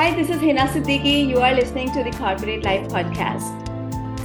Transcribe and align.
Hi, 0.00 0.14
this 0.14 0.30
is 0.30 0.40
Hina 0.40 0.62
Siddiqui. 0.66 1.28
You 1.28 1.40
are 1.40 1.52
listening 1.52 1.92
to 1.92 2.02
the 2.02 2.10
Corporate 2.12 2.64
Life 2.64 2.88
Podcast. 2.88 3.50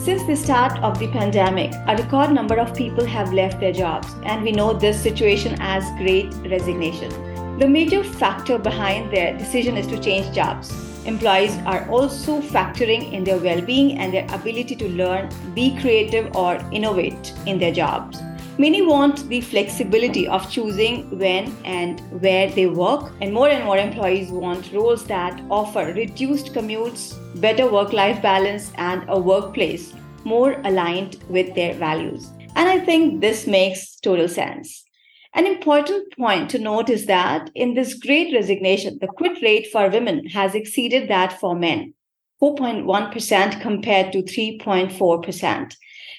Since 0.06 0.24
the 0.24 0.34
start 0.34 0.82
of 0.82 0.98
the 1.00 1.10
pandemic, 1.10 1.74
a 1.86 1.98
record 1.98 2.32
number 2.32 2.58
of 2.60 2.74
people 2.74 3.06
have 3.06 3.34
left 3.34 3.60
their 3.60 3.74
jobs, 3.74 4.08
and 4.24 4.42
we 4.42 4.54
know 4.54 4.72
this 4.72 5.04
situation 5.04 5.58
as 5.60 5.84
great 5.98 6.34
resignation. 6.50 7.12
The 7.60 7.68
major 7.68 8.06
factor 8.06 8.58
behind 8.58 9.12
their 9.12 9.38
decision 9.38 9.76
is 9.76 9.86
to 9.88 10.00
change 10.00 10.34
jobs. 10.34 10.72
Employees 11.06 11.58
are 11.66 11.86
also 11.90 12.40
factoring 12.40 13.12
in 13.12 13.26
their 13.26 13.40
well 13.40 13.60
being 13.60 13.98
and 13.98 14.14
their 14.14 14.34
ability 14.34 14.78
to 14.78 14.88
learn, 14.88 15.30
be 15.54 15.78
creative, 15.82 16.34
or 16.38 16.56
innovate 16.72 17.34
in 17.46 17.60
their 17.60 17.74
jobs. 17.74 18.22
Many 18.58 18.84
want 18.84 19.28
the 19.28 19.42
flexibility 19.42 20.30
of 20.30 20.50
choosing 20.50 21.20
when 21.20 21.54
and 21.66 22.00
where 22.22 22.50
they 22.50 22.68
work, 22.68 23.12
and 23.20 23.34
more 23.34 23.50
and 23.50 23.66
more 23.66 23.78
employees 23.78 24.32
want 24.32 24.72
roles 24.72 25.04
that 25.08 25.42
offer 25.52 25.92
reduced 25.94 26.54
commutes, 26.54 27.18
better 27.42 27.70
work 27.70 27.92
life 27.92 28.22
balance, 28.22 28.72
and 28.78 29.04
a 29.10 29.20
workplace 29.20 29.94
more 30.24 30.54
aligned 30.64 31.22
with 31.28 31.54
their 31.54 31.74
values. 31.74 32.32
And 32.56 32.70
I 32.70 32.80
think 32.80 33.20
this 33.20 33.46
makes 33.46 33.98
total 33.98 34.30
sense. 34.30 34.86
An 35.34 35.46
important 35.46 36.16
point 36.18 36.50
to 36.52 36.58
note 36.58 36.90
is 36.90 37.08
that 37.08 37.52
in 37.56 37.74
this 37.74 37.94
great 37.96 38.34
resignation, 38.34 39.00
the 39.02 39.08
quit 39.08 39.42
rate 39.42 39.68
for 39.70 39.90
women 39.90 40.28
has 40.28 40.56
exceeded 40.56 41.10
that 41.10 41.38
for 41.42 41.56
men 41.56 41.94
4.1% 42.42 43.62
compared 43.62 44.12
to 44.12 44.24
3.4%. 44.24 45.76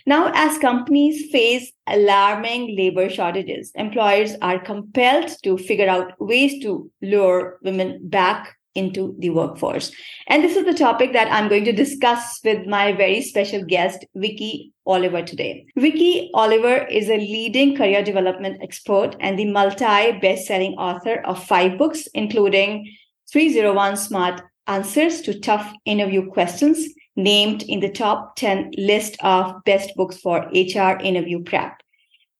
Now, 0.08 0.30
as 0.34 0.58
companies 0.58 1.30
face 1.32 1.72
alarming 1.88 2.76
labor 2.76 3.10
shortages, 3.10 3.72
employers 3.74 4.34
are 4.40 4.58
compelled 4.60 5.32
to 5.42 5.58
figure 5.58 5.88
out 5.88 6.12
ways 6.20 6.62
to 6.62 6.90
lure 7.02 7.58
women 7.62 7.98
back 8.08 8.56
into 8.76 9.16
the 9.18 9.30
workforce. 9.30 9.90
And 10.28 10.44
this 10.44 10.56
is 10.56 10.64
the 10.64 10.74
topic 10.74 11.12
that 11.14 11.32
I'm 11.32 11.48
going 11.48 11.64
to 11.64 11.72
discuss 11.72 12.40
with 12.44 12.66
my 12.66 12.92
very 12.92 13.22
special 13.22 13.64
guest, 13.64 14.04
Vicky 14.14 14.72
Oliver, 14.86 15.22
today. 15.22 15.66
Vicky 15.76 16.30
Oliver 16.34 16.86
is 16.86 17.08
a 17.08 17.16
leading 17.16 17.76
career 17.76 18.04
development 18.04 18.62
expert 18.62 19.16
and 19.18 19.38
the 19.38 19.50
multi 19.50 20.12
best 20.20 20.46
selling 20.46 20.74
author 20.74 21.20
of 21.24 21.42
five 21.42 21.78
books, 21.78 22.06
including 22.14 22.92
301 23.32 23.96
Smart 23.96 24.42
Answers 24.68 25.20
to 25.22 25.38
Tough 25.38 25.72
Interview 25.84 26.28
Questions 26.28 26.88
named 27.14 27.62
in 27.62 27.78
the 27.78 27.88
top 27.88 28.34
10 28.34 28.72
list 28.76 29.16
of 29.20 29.62
best 29.64 29.94
books 29.94 30.18
for 30.18 30.50
HR 30.52 30.98
interview 31.00 31.42
prep. 31.42 31.80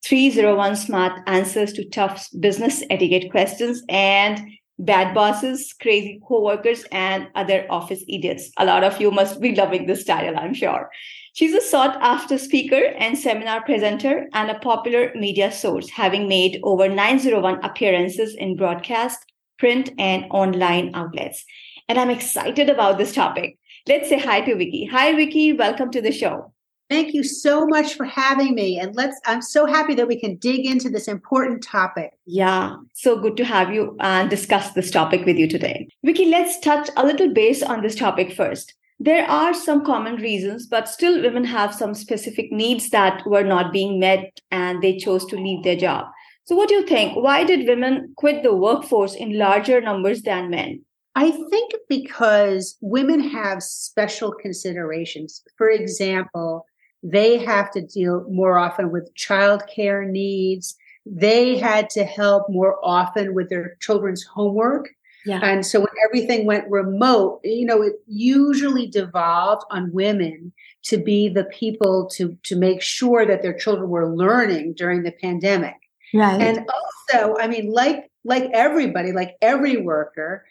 301 0.05 0.75
Smart 0.77 1.21
Answers 1.27 1.73
to 1.75 1.89
Tough 1.89 2.29
Business 2.41 2.83
Etiquette 2.91 3.31
Questions 3.31 3.83
and 3.89 4.41
Bad 4.79 5.15
Bosses, 5.15 5.73
Crazy 5.81 6.21
Coworkers, 6.27 6.85
and 6.91 7.29
Other 7.37 7.65
Office 7.71 8.05
Idiots. 8.09 8.51
A 8.59 8.67
lot 8.67 8.83
of 8.83 9.01
you 9.01 9.11
must 9.11 9.41
be 9.41 9.55
loving 9.55 9.87
this 9.87 10.05
title, 10.05 10.37
I'm 10.37 10.53
sure. 10.53 10.91
She's 11.33 11.55
a 11.55 11.61
sought 11.61 11.97
after 12.03 12.39
speaker 12.39 12.93
and 12.99 13.17
seminar 13.17 13.63
presenter 13.65 14.27
and 14.33 14.51
a 14.51 14.59
popular 14.59 15.13
media 15.15 15.53
source, 15.53 15.89
having 15.91 16.29
made 16.29 16.61
over 16.63 16.89
901 16.89 17.65
appearances 17.65 18.35
in 18.35 18.57
broadcast, 18.57 19.19
print, 19.59 19.91
and 19.99 20.27
online 20.31 20.91
outlets. 20.95 21.45
And 21.89 21.99
I'm 21.99 22.11
excited 22.11 22.69
about 22.69 22.99
this 22.99 23.15
topic 23.15 23.59
Let's 23.89 24.09
say 24.09 24.19
hi 24.19 24.41
to 24.41 24.57
Vicky. 24.57 24.85
Hi, 24.87 25.15
Vicky. 25.15 25.53
Welcome 25.53 25.93
to 25.93 26.03
the 26.03 26.11
show. 26.11 26.53
Thank 26.91 27.15
you 27.15 27.23
so 27.23 27.69
much 27.69 27.95
for 27.95 28.05
having 28.05 28.57
me. 28.57 28.81
And 28.81 28.97
let's, 28.97 29.21
I'm 29.27 29.41
so 29.41 29.65
happy 29.65 29.95
that 29.95 30.09
we 30.09 30.19
can 30.19 30.35
dig 30.39 30.67
into 30.67 30.91
this 30.91 31.07
important 31.07 31.63
topic. 31.63 32.11
Yeah, 32.27 32.79
so 32.95 33.17
good 33.17 33.37
to 33.37 33.45
have 33.45 33.73
you 33.73 33.97
and 34.01 34.29
discuss 34.29 34.73
this 34.73 34.91
topic 34.91 35.25
with 35.25 35.37
you 35.37 35.47
today. 35.47 35.87
Vicky, 36.05 36.27
let's 36.27 36.59
touch 36.59 36.91
a 36.97 37.07
little 37.07 37.33
base 37.33 37.63
on 37.63 37.83
this 37.83 37.95
topic 37.95 38.33
first. 38.33 38.75
There 38.99 39.25
are 39.31 39.55
some 39.55 39.85
common 39.85 40.17
reasons, 40.17 40.67
but 40.67 40.89
still 40.89 41.23
women 41.23 41.45
have 41.45 41.73
some 41.73 41.95
specific 41.95 42.51
needs 42.51 42.91
that 42.91 43.25
were 43.25 43.45
not 43.45 43.73
being 43.73 44.01
met 44.01 44.41
and 44.51 44.83
they 44.83 44.97
chose 44.97 45.25
to 45.27 45.37
leave 45.37 45.63
their 45.63 45.77
job. 45.77 46.07
So, 46.47 46.57
what 46.57 46.69
do 46.69 46.75
you 46.75 46.87
think? 46.87 47.15
Why 47.17 47.45
did 47.45 47.69
women 47.69 48.15
quit 48.17 48.43
the 48.43 48.55
workforce 48.55 49.15
in 49.15 49.39
larger 49.39 49.81
numbers 49.81 50.23
than 50.23 50.51
men? 50.51 50.86
I 51.17 51.31
think 51.31 51.73
because 51.89 52.77
women 52.83 53.21
have 53.21 53.63
special 53.63 54.33
considerations. 54.33 55.43
For 55.57 55.71
example, 55.71 56.67
they 57.03 57.39
have 57.39 57.71
to 57.71 57.81
deal 57.81 58.27
more 58.29 58.59
often 58.59 58.93
with 58.93 59.15
childcare 59.15 60.07
needs. 60.07 60.77
They 61.07 61.57
had 61.57 61.89
to 61.91 62.05
help 62.05 62.51
more 62.51 62.79
often 62.85 63.35
with 63.35 63.49
their 63.49 63.77
children's 63.81 64.25
homework. 64.25 64.91
Yeah. 65.25 65.41
And 65.43 65.65
so 65.65 65.81
when 65.81 65.89
everything 66.07 66.47
went 66.47 66.71
remote, 66.71 67.41
you 67.43 67.65
know, 67.65 67.81
it 67.81 67.95
usually 68.07 68.87
devolved 68.87 69.65
on 69.71 69.91
women 69.93 70.53
to 70.85 70.99
be 70.99 71.31
the 71.31 71.45
people 71.45 72.09
to 72.13 72.37
to 72.45 72.57
make 72.57 72.83
sure 72.83 73.25
that 73.25 73.43
their 73.43 73.57
children 73.57 73.89
were 73.89 74.15
learning 74.15 74.75
during 74.75 75.03
the 75.03 75.13
pandemic. 75.13 75.77
Right. 76.15 76.41
And 76.41 76.59
also, 76.59 77.37
I 77.41 77.49
mean, 77.49 77.73
like 77.73 78.11
like 78.25 78.51
everybody, 78.53 79.13
like 79.13 79.37
every 79.41 79.79
worker, 79.79 80.45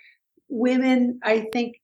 women, 0.49 1.19
I 1.23 1.47
think 1.51 1.81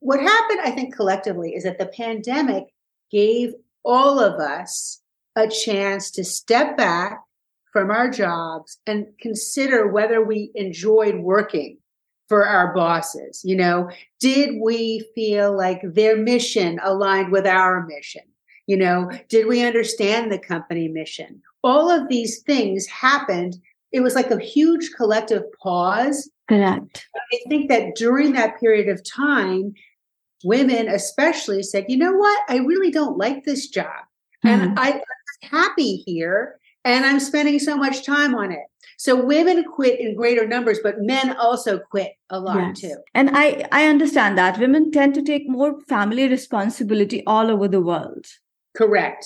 what 0.00 0.20
happened, 0.20 0.60
I 0.64 0.70
think 0.70 0.94
collectively, 0.94 1.54
is 1.54 1.64
that 1.64 1.78
the 1.78 1.86
pandemic 1.86 2.64
gave 3.10 3.54
all 3.84 4.18
of 4.18 4.40
us 4.40 5.00
a 5.36 5.48
chance 5.48 6.10
to 6.12 6.24
step 6.24 6.76
back 6.76 7.20
from 7.72 7.90
our 7.90 8.10
jobs 8.10 8.78
and 8.86 9.06
consider 9.20 9.88
whether 9.88 10.22
we 10.22 10.50
enjoyed 10.54 11.16
working 11.16 11.78
for 12.28 12.46
our 12.46 12.74
bosses. 12.74 13.42
You 13.44 13.56
know, 13.56 13.90
did 14.20 14.60
we 14.60 15.06
feel 15.14 15.56
like 15.56 15.80
their 15.82 16.16
mission 16.16 16.80
aligned 16.82 17.32
with 17.32 17.46
our 17.46 17.86
mission? 17.86 18.22
You 18.66 18.76
know, 18.76 19.10
did 19.28 19.46
we 19.46 19.64
understand 19.64 20.30
the 20.30 20.38
company 20.38 20.88
mission? 20.88 21.42
All 21.64 21.90
of 21.90 22.08
these 22.08 22.40
things 22.42 22.86
happened. 22.86 23.56
It 23.92 24.00
was 24.00 24.14
like 24.14 24.30
a 24.30 24.40
huge 24.40 24.90
collective 24.96 25.42
pause 25.62 26.30
Correct. 26.48 27.06
I 27.14 27.38
think 27.48 27.68
that 27.68 27.94
during 27.94 28.32
that 28.32 28.58
period 28.60 28.88
of 28.88 29.02
time, 29.04 29.74
women 30.44 30.88
especially 30.88 31.62
said, 31.62 31.86
you 31.88 31.96
know 31.96 32.12
what? 32.12 32.40
I 32.48 32.58
really 32.58 32.90
don't 32.90 33.16
like 33.16 33.44
this 33.44 33.68
job. 33.68 33.86
Mm-hmm. 34.44 34.48
And 34.48 34.78
I, 34.78 34.90
am 34.90 35.00
happy 35.50 35.96
here 35.96 36.58
and 36.84 37.04
I'm 37.04 37.20
spending 37.20 37.58
so 37.58 37.76
much 37.76 38.04
time 38.04 38.34
on 38.34 38.52
it. 38.52 38.64
So 38.98 39.24
women 39.24 39.64
quit 39.64 40.00
in 40.00 40.14
greater 40.14 40.46
numbers, 40.46 40.78
but 40.82 41.00
men 41.00 41.36
also 41.36 41.78
quit 41.78 42.12
a 42.30 42.38
lot 42.38 42.58
yes. 42.58 42.80
too. 42.80 42.96
And 43.14 43.30
I, 43.32 43.66
I 43.72 43.86
understand 43.86 44.38
that 44.38 44.58
women 44.58 44.90
tend 44.90 45.14
to 45.14 45.22
take 45.22 45.48
more 45.48 45.80
family 45.82 46.28
responsibility 46.28 47.24
all 47.26 47.50
over 47.50 47.66
the 47.68 47.80
world. 47.80 48.26
Correct. 48.76 49.24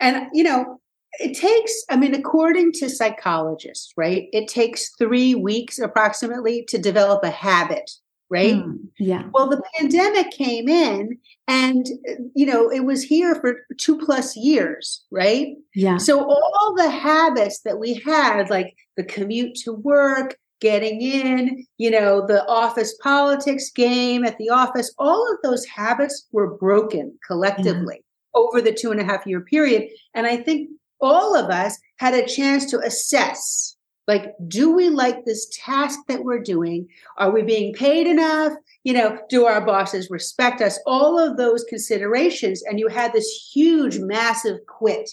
And, 0.00 0.28
you 0.32 0.44
know, 0.44 0.80
it 1.18 1.36
takes, 1.36 1.84
I 1.90 1.96
mean, 1.96 2.14
according 2.14 2.72
to 2.72 2.88
psychologists, 2.88 3.92
right? 3.96 4.28
It 4.32 4.48
takes 4.48 4.90
three 4.96 5.34
weeks 5.34 5.78
approximately 5.78 6.64
to 6.68 6.78
develop 6.78 7.24
a 7.24 7.30
habit, 7.30 7.90
right? 8.30 8.54
Mm, 8.54 8.88
yeah. 8.98 9.24
Well, 9.32 9.48
the 9.48 9.62
pandemic 9.76 10.30
came 10.30 10.68
in 10.68 11.18
and, 11.46 11.86
you 12.34 12.46
know, 12.46 12.70
it 12.70 12.84
was 12.84 13.02
here 13.02 13.34
for 13.34 13.56
two 13.78 13.98
plus 13.98 14.36
years, 14.36 15.04
right? 15.10 15.56
Yeah. 15.74 15.96
So 15.96 16.24
all 16.24 16.74
the 16.76 16.90
habits 16.90 17.60
that 17.64 17.78
we 17.78 17.94
had, 17.94 18.48
like 18.50 18.74
the 18.96 19.04
commute 19.04 19.56
to 19.64 19.72
work, 19.72 20.36
getting 20.60 21.00
in, 21.00 21.64
you 21.78 21.90
know, 21.90 22.26
the 22.26 22.44
office 22.46 22.96
politics 23.02 23.70
game 23.70 24.24
at 24.24 24.36
the 24.38 24.50
office, 24.50 24.92
all 24.98 25.32
of 25.32 25.38
those 25.42 25.64
habits 25.66 26.26
were 26.32 26.56
broken 26.56 27.18
collectively. 27.26 27.96
Yeah. 27.96 28.02
Over 28.34 28.60
the 28.60 28.72
two 28.72 28.92
and 28.92 29.00
a 29.00 29.04
half 29.04 29.26
year 29.26 29.40
period. 29.40 29.88
And 30.14 30.24
I 30.24 30.36
think 30.36 30.70
all 31.00 31.36
of 31.36 31.50
us 31.50 31.78
had 31.96 32.14
a 32.14 32.26
chance 32.26 32.66
to 32.70 32.78
assess 32.80 33.76
like 34.06 34.32
do 34.48 34.74
we 34.74 34.88
like 34.88 35.26
this 35.26 35.46
task 35.52 36.00
that 36.08 36.24
we're 36.24 36.42
doing? 36.42 36.88
Are 37.18 37.30
we 37.30 37.42
being 37.42 37.74
paid 37.74 38.06
enough? 38.06 38.54
You 38.82 38.94
know 38.94 39.18
do 39.28 39.44
our 39.44 39.64
bosses 39.64 40.08
respect 40.10 40.60
us? 40.60 40.78
All 40.86 41.18
of 41.18 41.36
those 41.36 41.64
considerations 41.64 42.62
and 42.62 42.78
you 42.78 42.88
had 42.88 43.12
this 43.12 43.50
huge 43.52 43.98
massive 43.98 44.58
quit 44.66 45.10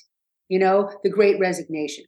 you 0.49 0.59
know 0.59 0.91
the 1.03 1.09
great 1.09 1.39
resignation. 1.39 2.05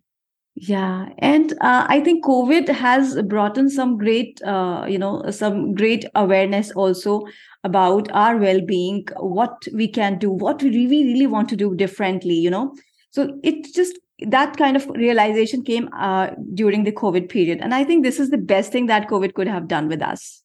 Yeah, 0.60 1.10
and 1.20 1.54
uh, 1.62 1.86
I 1.88 2.00
think 2.02 2.26
COVID 2.26 2.68
has 2.70 3.22
brought 3.22 3.60
in 3.60 3.70
some 3.70 3.96
great, 3.96 4.42
uh, 4.42 4.88
you 4.90 4.98
know, 4.98 5.30
some 5.30 5.76
great 5.76 6.06
awareness 6.16 6.72
also 6.72 7.28
about 7.64 8.10
our 8.12 8.38
well-being, 8.38 9.06
what 9.18 9.68
we 9.72 9.88
can 9.88 10.18
do, 10.18 10.32
what 10.32 10.64
we 10.64 10.70
really, 10.72 11.14
really 11.14 11.28
want 11.28 11.48
to 11.50 11.56
do 11.56 11.76
differently. 11.76 12.34
You 12.34 12.50
know, 12.50 12.74
so 13.18 13.36
it 13.42 13.74
just 13.74 13.98
that 14.28 14.58
kind 14.58 14.78
of 14.78 14.88
realization 14.90 15.64
came 15.64 15.90
uh, 15.94 16.28
during 16.54 16.84
the 16.84 16.92
COVID 16.92 17.30
period, 17.30 17.60
and 17.62 17.74
I 17.74 17.84
think 17.84 18.04
this 18.04 18.20
is 18.20 18.30
the 18.30 18.38
best 18.38 18.72
thing 18.72 18.86
that 18.86 19.10
COVID 19.10 19.34
could 19.34 19.48
have 19.48 19.68
done 19.68 19.88
with 19.88 20.04
us. 20.04 20.44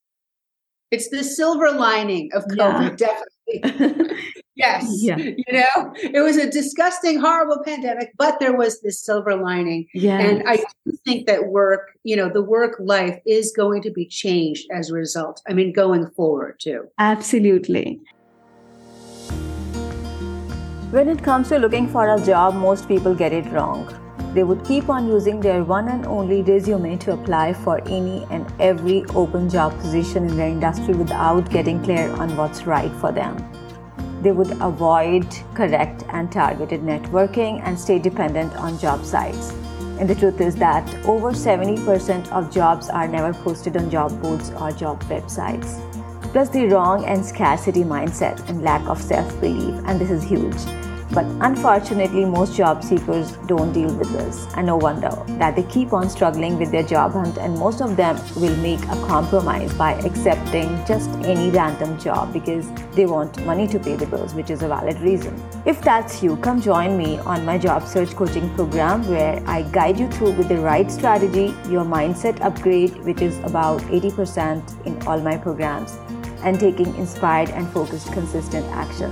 It's 0.90 1.10
the 1.10 1.22
silver 1.22 1.70
lining 1.70 2.30
of 2.32 2.44
COVID, 2.44 2.98
yeah. 2.98 3.06
definitely. 3.06 4.16
yes. 4.54 4.86
Yeah. 5.02 5.19
You 5.19 5.52
know, 5.52 5.92
it 5.96 6.22
was 6.22 6.38
a 6.38 6.50
disgusting, 6.50 7.20
horrible 7.20 7.62
pandemic, 7.62 8.12
but 8.16 8.40
there 8.40 8.56
was 8.56 8.80
this 8.80 9.02
silver 9.02 9.36
lining. 9.36 9.86
Yeah. 9.92 10.18
And 10.18 10.42
I 10.46 10.64
think 11.04 11.26
that 11.26 11.48
work, 11.48 11.92
you 12.04 12.16
know, 12.16 12.30
the 12.30 12.42
work 12.42 12.76
life 12.78 13.18
is 13.26 13.52
going 13.54 13.82
to 13.82 13.90
be 13.90 14.06
changed 14.06 14.66
as 14.72 14.90
a 14.90 14.94
result. 14.94 15.42
I 15.48 15.52
mean, 15.52 15.72
going 15.72 16.08
forward 16.10 16.60
too. 16.60 16.88
Absolutely. 16.98 18.00
When 20.92 21.08
it 21.08 21.24
comes 21.24 21.48
to 21.48 21.58
looking 21.58 21.88
for 21.88 22.14
a 22.14 22.24
job, 22.24 22.54
most 22.54 22.86
people 22.86 23.14
get 23.14 23.32
it 23.32 23.50
wrong 23.50 23.88
they 24.34 24.44
would 24.44 24.64
keep 24.64 24.88
on 24.88 25.06
using 25.06 25.40
their 25.40 25.62
one 25.62 25.88
and 25.88 26.06
only 26.06 26.42
resume 26.42 26.96
to 26.98 27.12
apply 27.12 27.52
for 27.52 27.80
any 27.86 28.26
and 28.30 28.50
every 28.58 29.04
open 29.14 29.48
job 29.50 29.78
position 29.78 30.26
in 30.26 30.36
their 30.36 30.48
industry 30.48 30.94
without 30.94 31.50
getting 31.50 31.82
clear 31.84 32.10
on 32.12 32.34
what's 32.36 32.66
right 32.66 32.90
for 32.92 33.12
them. 33.12 33.36
They 34.22 34.32
would 34.32 34.52
avoid 34.62 35.26
correct 35.54 36.04
and 36.08 36.32
targeted 36.32 36.80
networking 36.80 37.60
and 37.64 37.78
stay 37.78 37.98
dependent 37.98 38.56
on 38.56 38.78
job 38.78 39.04
sites. 39.04 39.52
And 39.98 40.08
the 40.08 40.14
truth 40.14 40.40
is 40.40 40.56
that 40.56 40.88
over 41.04 41.32
70% 41.32 42.32
of 42.32 42.50
jobs 42.50 42.88
are 42.88 43.06
never 43.06 43.34
posted 43.34 43.76
on 43.76 43.90
job 43.90 44.18
boards 44.22 44.50
or 44.52 44.72
job 44.72 45.02
websites. 45.04 45.91
Plus, 46.32 46.49
the 46.49 46.67
wrong 46.67 47.05
and 47.05 47.25
scarcity 47.25 47.84
mindset 47.84 48.49
and 48.49 48.62
lack 48.62 48.88
of 48.88 49.00
self 49.00 49.38
belief, 49.40 49.75
and 49.87 50.00
this 50.00 50.11
is 50.11 50.23
huge 50.23 50.56
but 51.12 51.26
unfortunately, 51.43 52.25
most 52.25 52.56
job 52.56 52.82
seekers 52.82 53.32
don't 53.46 53.73
deal 53.73 53.93
with 53.94 54.11
this, 54.12 54.46
and 54.56 54.67
no 54.67 54.76
wonder 54.76 55.11
that 55.38 55.55
they 55.55 55.62
keep 55.64 55.93
on 55.93 56.08
struggling 56.08 56.58
with 56.58 56.70
their 56.73 56.82
job 56.82 57.12
hunt, 57.12 57.37
and 57.37 57.58
most 57.58 57.82
of 57.82 57.96
them 57.96 58.19
will 58.37 58.56
make 58.56 58.82
a 58.84 58.96
compromise 59.06 59.73
by 59.75 59.93
accepting 60.06 60.69
just 60.87 61.11
any 61.25 61.50
random 61.50 61.99
job 61.99 62.32
because 62.32 62.70
they 62.93 63.05
want 63.05 63.44
money 63.44 63.69
to 63.69 63.78
pay 63.78 63.94
the 63.94 64.06
bills, 64.06 64.35
which 64.35 64.49
is 64.49 64.62
a 64.62 64.69
valid 64.69 64.99
reason. 65.00 65.38
If 65.67 65.82
that's 65.82 66.23
you, 66.23 66.37
come 66.37 66.62
join 66.62 66.96
me 66.96 67.19
on 67.19 67.44
my 67.44 67.58
job 67.58 67.87
search 67.87 68.17
coaching 68.17 68.49
program 68.55 69.06
where 69.06 69.43
I 69.46 69.62
guide 69.62 70.00
you 70.00 70.08
through 70.08 70.32
with 70.32 70.49
the 70.49 70.58
right 70.58 70.90
strategy, 70.90 71.55
your 71.69 71.85
mindset 71.85 72.40
upgrade, 72.40 72.96
which 73.05 73.20
is 73.20 73.38
about 73.40 73.82
80% 73.82 74.87
in 74.87 75.06
all 75.06 75.20
my 75.20 75.37
programs, 75.37 75.99
and 76.42 76.58
taking 76.58 76.94
inspired 76.96 77.50
and 77.50 77.68
focused, 77.70 78.12
consistent 78.12 78.66
action. 78.72 79.10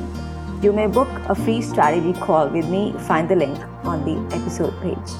You 0.62 0.72
may 0.72 0.86
book 0.86 1.08
a 1.28 1.34
free 1.34 1.62
strategy 1.62 2.12
call 2.12 2.48
with 2.48 2.68
me. 2.68 2.94
Find 3.08 3.28
the 3.28 3.36
link 3.36 3.58
on 3.84 4.04
the 4.04 4.36
episode 4.36 4.74
page. 4.82 5.10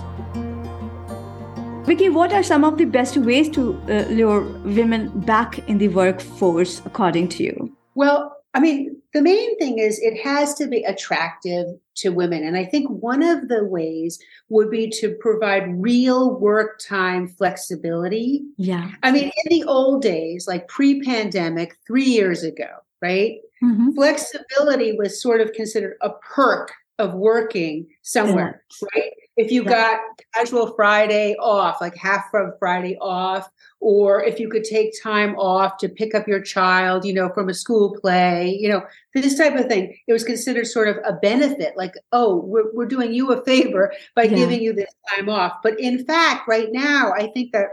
Vicky, 1.86 2.08
what 2.08 2.32
are 2.32 2.42
some 2.42 2.62
of 2.62 2.76
the 2.76 2.84
best 2.84 3.16
ways 3.16 3.48
to 3.50 3.80
uh, 3.88 4.04
lure 4.10 4.42
women 4.64 5.08
back 5.20 5.58
in 5.68 5.78
the 5.78 5.88
workforce, 5.88 6.82
according 6.84 7.28
to 7.28 7.42
you? 7.42 7.76
Well, 7.94 8.36
I 8.54 8.60
mean, 8.60 8.99
the 9.12 9.22
main 9.22 9.58
thing 9.58 9.78
is 9.78 9.98
it 9.98 10.16
has 10.22 10.54
to 10.54 10.68
be 10.68 10.84
attractive 10.84 11.66
to 11.96 12.10
women. 12.10 12.44
And 12.44 12.56
I 12.56 12.64
think 12.64 12.88
one 12.88 13.22
of 13.22 13.48
the 13.48 13.64
ways 13.64 14.18
would 14.48 14.70
be 14.70 14.88
to 15.00 15.14
provide 15.20 15.82
real 15.82 16.38
work 16.38 16.78
time 16.78 17.26
flexibility. 17.26 18.44
Yeah. 18.56 18.92
I 19.02 19.10
mean, 19.10 19.24
in 19.44 19.58
the 19.58 19.64
old 19.64 20.02
days, 20.02 20.46
like 20.46 20.68
pre 20.68 21.02
pandemic, 21.02 21.76
three 21.86 22.04
years 22.04 22.44
ago, 22.44 22.68
right? 23.02 23.38
Mm-hmm. 23.62 23.92
Flexibility 23.92 24.92
was 24.92 25.20
sort 25.20 25.40
of 25.40 25.52
considered 25.52 25.96
a 26.00 26.10
perk 26.10 26.72
of 26.98 27.14
working 27.14 27.88
somewhere, 28.02 28.62
yeah. 28.82 28.88
right? 28.94 29.12
If 29.40 29.50
you 29.50 29.64
yeah. 29.64 29.70
got 29.70 30.00
casual 30.34 30.74
Friday 30.74 31.34
off, 31.36 31.80
like 31.80 31.96
half 31.96 32.26
of 32.34 32.58
Friday 32.58 32.98
off, 33.00 33.48
or 33.80 34.22
if 34.22 34.38
you 34.38 34.50
could 34.50 34.64
take 34.64 34.92
time 35.02 35.34
off 35.36 35.78
to 35.78 35.88
pick 35.88 36.14
up 36.14 36.28
your 36.28 36.42
child, 36.42 37.06
you 37.06 37.14
know, 37.14 37.30
from 37.30 37.48
a 37.48 37.54
school 37.54 37.96
play, 37.98 38.54
you 38.60 38.68
know, 38.68 38.82
this 39.14 39.38
type 39.38 39.56
of 39.56 39.66
thing, 39.66 39.96
it 40.06 40.12
was 40.12 40.24
considered 40.24 40.66
sort 40.66 40.88
of 40.88 40.98
a 41.06 41.14
benefit, 41.14 41.74
like, 41.74 41.94
oh, 42.12 42.36
we're, 42.44 42.70
we're 42.74 42.84
doing 42.84 43.14
you 43.14 43.32
a 43.32 43.42
favor 43.42 43.94
by 44.14 44.24
yeah. 44.24 44.36
giving 44.36 44.60
you 44.60 44.74
this 44.74 44.92
time 45.14 45.30
off. 45.30 45.54
But 45.62 45.80
in 45.80 46.04
fact, 46.04 46.46
right 46.46 46.68
now, 46.70 47.12
I 47.12 47.28
think 47.28 47.52
that, 47.52 47.68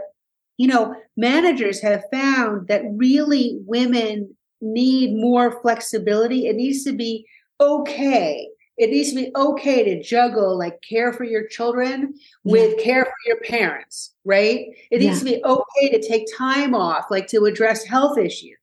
you 0.56 0.68
know, 0.68 0.94
managers 1.18 1.82
have 1.82 2.02
found 2.10 2.68
that 2.68 2.82
really 2.94 3.58
women 3.66 4.34
need 4.62 5.14
more 5.14 5.60
flexibility. 5.60 6.46
It 6.46 6.56
needs 6.56 6.82
to 6.84 6.92
be 6.92 7.26
okay. 7.60 8.48
It 8.78 8.90
needs 8.90 9.10
to 9.10 9.16
be 9.16 9.32
okay 9.34 9.84
to 9.84 10.02
juggle 10.02 10.56
like 10.56 10.80
care 10.88 11.12
for 11.12 11.24
your 11.24 11.46
children 11.48 12.14
yeah. 12.44 12.52
with 12.52 12.82
care 12.82 13.04
for 13.04 13.14
your 13.26 13.40
parents, 13.40 14.14
right? 14.24 14.66
It 14.90 15.00
needs 15.00 15.22
yeah. 15.22 15.32
to 15.32 15.36
be 15.36 15.44
okay 15.44 15.90
to 15.90 16.08
take 16.08 16.26
time 16.36 16.74
off, 16.74 17.06
like 17.10 17.26
to 17.28 17.44
address 17.44 17.84
health 17.84 18.16
issues 18.18 18.56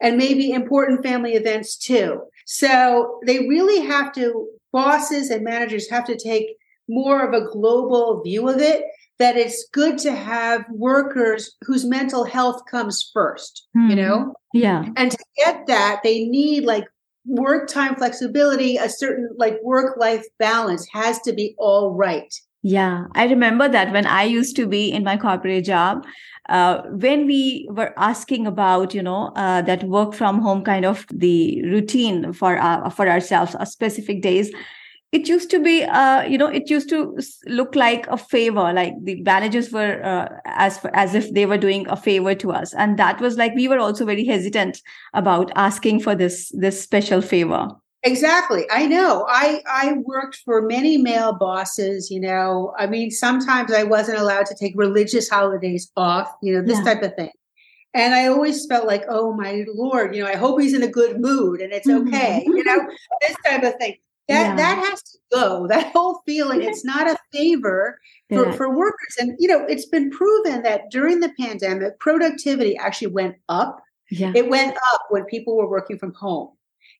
and 0.00 0.16
maybe 0.16 0.52
important 0.52 1.02
family 1.02 1.34
events 1.34 1.76
too. 1.76 2.22
So 2.46 3.20
they 3.26 3.40
really 3.40 3.80
have 3.86 4.12
to, 4.14 4.48
bosses 4.72 5.30
and 5.30 5.44
managers 5.44 5.90
have 5.90 6.06
to 6.06 6.16
take 6.16 6.56
more 6.88 7.22
of 7.22 7.34
a 7.34 7.48
global 7.50 8.22
view 8.22 8.48
of 8.48 8.58
it 8.58 8.84
that 9.20 9.36
it's 9.36 9.68
good 9.72 9.98
to 9.98 10.12
have 10.12 10.64
workers 10.70 11.56
whose 11.62 11.84
mental 11.84 12.24
health 12.24 12.62
comes 12.68 13.12
1st 13.14 13.60
mm-hmm. 13.76 13.90
you 13.90 13.96
know 13.96 14.34
hmm. 14.52 14.58
yeah 14.58 14.84
and 14.96 15.12
to 15.12 15.18
get 15.36 15.66
that 15.68 16.00
they 16.02 16.24
need 16.24 16.64
like 16.64 16.84
work 17.26 17.68
time 17.68 17.94
flexibility 17.96 18.76
a 18.76 18.88
certain 18.88 19.28
like 19.36 19.58
work 19.62 19.96
life 19.98 20.24
balance 20.38 20.86
has 20.92 21.20
to 21.20 21.32
be 21.32 21.54
all 21.58 21.94
right. 21.94 22.32
Yeah 22.62 23.04
i 23.14 23.24
remember 23.24 23.68
that 23.70 23.90
when 23.90 24.06
i 24.06 24.22
used 24.22 24.54
to 24.56 24.66
be 24.66 24.92
in 24.92 25.02
my 25.02 25.16
corporate 25.16 25.64
job 25.64 26.04
uh, 26.50 26.82
when 26.90 27.26
we 27.26 27.66
were 27.70 27.94
asking 27.96 28.46
about 28.46 28.92
you 28.92 29.02
know 29.02 29.32
uh, 29.36 29.62
that 29.62 29.84
work 29.84 30.12
from 30.12 30.40
home 30.42 30.62
kind 30.62 30.84
of 30.84 31.06
the 31.10 31.62
routine 31.64 32.32
for 32.34 32.58
uh, 32.58 32.90
for 32.90 33.08
ourselves 33.08 33.56
a 33.58 33.64
specific 33.64 34.20
days 34.20 34.52
it 35.12 35.28
used 35.28 35.50
to 35.50 35.58
be 35.58 35.82
uh, 35.82 36.22
you 36.22 36.38
know 36.38 36.46
it 36.46 36.70
used 36.70 36.88
to 36.88 37.18
look 37.46 37.74
like 37.74 38.06
a 38.08 38.16
favor 38.16 38.72
like 38.72 38.94
the 39.02 39.20
managers 39.22 39.70
were 39.72 40.02
uh, 40.04 40.28
as 40.44 40.78
as 40.92 41.14
if 41.14 41.32
they 41.34 41.46
were 41.46 41.58
doing 41.58 41.86
a 41.88 41.96
favor 41.96 42.34
to 42.34 42.52
us 42.52 42.72
and 42.74 42.98
that 42.98 43.20
was 43.20 43.36
like 43.36 43.54
we 43.54 43.68
were 43.68 43.78
also 43.78 44.04
very 44.04 44.24
hesitant 44.24 44.80
about 45.14 45.50
asking 45.56 46.00
for 46.00 46.14
this 46.14 46.50
this 46.54 46.80
special 46.80 47.20
favor 47.20 47.68
exactly 48.02 48.64
i 48.70 48.86
know 48.86 49.26
i 49.28 49.60
i 49.66 49.92
worked 50.04 50.36
for 50.44 50.62
many 50.62 50.96
male 50.96 51.34
bosses 51.34 52.10
you 52.10 52.20
know 52.20 52.72
i 52.78 52.86
mean 52.86 53.10
sometimes 53.10 53.72
i 53.72 53.82
wasn't 53.82 54.16
allowed 54.16 54.46
to 54.46 54.54
take 54.54 54.72
religious 54.76 55.28
holidays 55.28 55.90
off 55.96 56.32
you 56.42 56.54
know 56.54 56.62
this 56.62 56.78
yeah. 56.78 56.94
type 56.94 57.02
of 57.02 57.14
thing 57.16 57.30
and 57.92 58.14
I 58.14 58.28
always 58.28 58.66
felt 58.66 58.86
like, 58.86 59.02
oh 59.08 59.32
my 59.32 59.64
lord, 59.74 60.14
you 60.14 60.22
know, 60.22 60.30
I 60.30 60.36
hope 60.36 60.60
he's 60.60 60.74
in 60.74 60.84
a 60.84 60.88
good 60.88 61.20
mood 61.20 61.60
and 61.60 61.72
it's 61.72 61.88
okay, 61.88 62.44
mm-hmm. 62.46 62.56
you 62.56 62.62
know, 62.62 62.86
this 63.20 63.36
type 63.44 63.64
of 63.64 63.74
thing. 63.80 63.96
That 64.30 64.50
yeah. 64.50 64.56
that 64.56 64.88
has 64.88 65.02
to 65.02 65.18
go. 65.32 65.66
That 65.68 65.92
whole 65.92 66.22
feeling, 66.26 66.62
it's 66.62 66.84
not 66.84 67.08
a 67.08 67.16
favor 67.32 67.98
for, 68.28 68.46
yeah. 68.46 68.52
for 68.52 68.76
workers. 68.76 69.16
And 69.18 69.36
you 69.38 69.48
know, 69.48 69.64
it's 69.68 69.86
been 69.86 70.10
proven 70.10 70.62
that 70.62 70.90
during 70.90 71.20
the 71.20 71.32
pandemic, 71.38 71.98
productivity 71.98 72.76
actually 72.76 73.08
went 73.08 73.36
up. 73.48 73.82
Yeah. 74.10 74.32
It 74.34 74.48
went 74.48 74.76
up 74.92 75.02
when 75.10 75.24
people 75.24 75.56
were 75.56 75.68
working 75.68 75.98
from 75.98 76.14
home. 76.14 76.50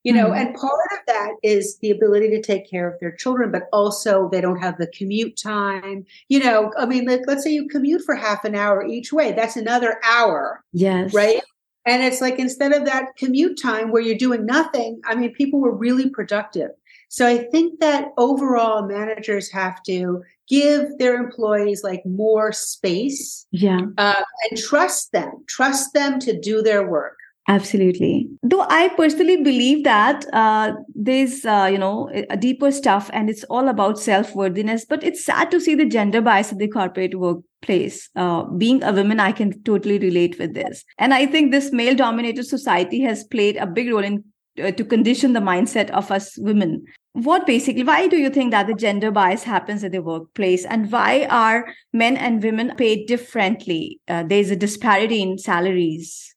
You 0.03 0.15
know, 0.15 0.31
mm-hmm. 0.31 0.47
and 0.47 0.55
part 0.55 0.81
of 0.93 0.99
that 1.09 1.33
is 1.43 1.79
the 1.79 1.91
ability 1.91 2.31
to 2.31 2.41
take 2.41 2.71
care 2.71 2.89
of 2.91 2.99
their 3.01 3.13
children, 3.15 3.53
but 3.53 3.65
also 3.71 4.31
they 4.31 4.41
don't 4.41 4.59
have 4.59 4.79
the 4.79 4.87
commute 4.87 5.37
time. 5.37 6.07
You 6.29 6.41
know, 6.41 6.73
I 6.79 6.87
mean, 6.87 7.05
let, 7.05 7.27
let's 7.27 7.45
say 7.45 7.53
you 7.53 7.69
commute 7.69 8.03
for 8.07 8.15
half 8.15 8.45
an 8.45 8.55
hour 8.55 8.85
each 8.85 9.13
way. 9.13 9.33
That's 9.33 9.57
another 9.57 10.01
hour. 10.03 10.65
Yes. 10.73 11.13
Right. 11.13 11.43
And 11.85 12.03
it's 12.03 12.21
like 12.23 12.39
instead 12.39 12.73
of 12.73 12.87
that 12.87 13.17
commute 13.19 13.61
time 13.61 13.91
where 13.91 14.01
you're 14.01 14.17
doing 14.17 14.47
nothing, 14.47 15.01
I 15.05 15.15
mean, 15.15 15.35
people 15.35 15.61
were 15.61 15.75
really 15.75 16.09
productive. 16.09 16.71
So 17.11 17.27
I 17.27 17.39
think 17.39 17.81
that 17.81 18.13
overall 18.17 18.87
managers 18.87 19.51
have 19.51 19.83
to 19.83 20.23
give 20.49 20.97
their 20.99 21.17
employees 21.17 21.83
like 21.83 22.07
more 22.07 22.53
space 22.53 23.47
yeah. 23.51 23.81
uh, 23.99 24.23
and 24.49 24.59
trust 24.59 25.11
them 25.13 25.33
trust 25.49 25.93
them 25.93 26.21
to 26.21 26.39
do 26.39 26.63
their 26.63 26.89
work. 26.89 27.17
Absolutely. 27.49 28.29
Though 28.45 28.65
i 28.69 28.89
personally 28.97 29.43
believe 29.43 29.83
that 29.83 30.25
uh, 30.33 30.73
there's 30.95 31.45
uh, 31.45 31.69
you 31.73 31.79
know 31.79 32.09
a 32.31 32.37
deeper 32.37 32.71
stuff 32.71 33.11
and 33.13 33.29
it's 33.29 33.43
all 33.45 33.69
about 33.69 33.99
self-worthiness 33.99 34.85
but 34.85 35.03
it's 35.03 35.25
sad 35.25 35.51
to 35.51 35.61
see 35.61 35.75
the 35.75 35.87
gender 35.87 36.21
bias 36.21 36.53
in 36.53 36.59
the 36.59 36.69
corporate 36.69 37.19
workplace. 37.19 38.09
Uh, 38.15 38.45
being 38.65 38.85
a 38.85 38.93
woman 38.93 39.19
i 39.19 39.33
can 39.33 39.61
totally 39.65 39.99
relate 39.99 40.39
with 40.39 40.55
this. 40.55 40.85
And 40.97 41.13
i 41.13 41.27
think 41.27 41.51
this 41.51 41.73
male 41.73 41.97
dominated 41.97 42.45
society 42.45 43.01
has 43.01 43.25
played 43.25 43.57
a 43.57 43.67
big 43.67 43.91
role 43.91 44.05
in 44.05 44.23
uh, 44.63 44.71
to 44.73 44.85
condition 44.85 45.33
the 45.33 45.41
mindset 45.41 45.91
of 45.91 46.11
us 46.11 46.37
women 46.39 46.85
what 47.13 47.47
basically 47.47 47.83
why 47.83 48.07
do 48.07 48.17
you 48.17 48.31
think 48.31 48.53
that 48.53 48.67
the 48.67 48.75
gender 48.75 49.11
bias 49.11 49.43
happens 49.43 49.83
in 49.83 49.93
the 49.93 50.03
workplace? 50.03 50.65
And 50.65 50.91
why 50.93 51.27
are 51.29 51.75
men 51.93 52.17
and 52.17 52.43
women 52.43 52.75
paid 52.77 53.07
differently? 53.07 54.01
Uh, 54.07 54.23
there's 54.23 54.51
a 54.51 54.57
disparity 54.57 55.21
in 55.23 55.39
salaries. 55.39 56.35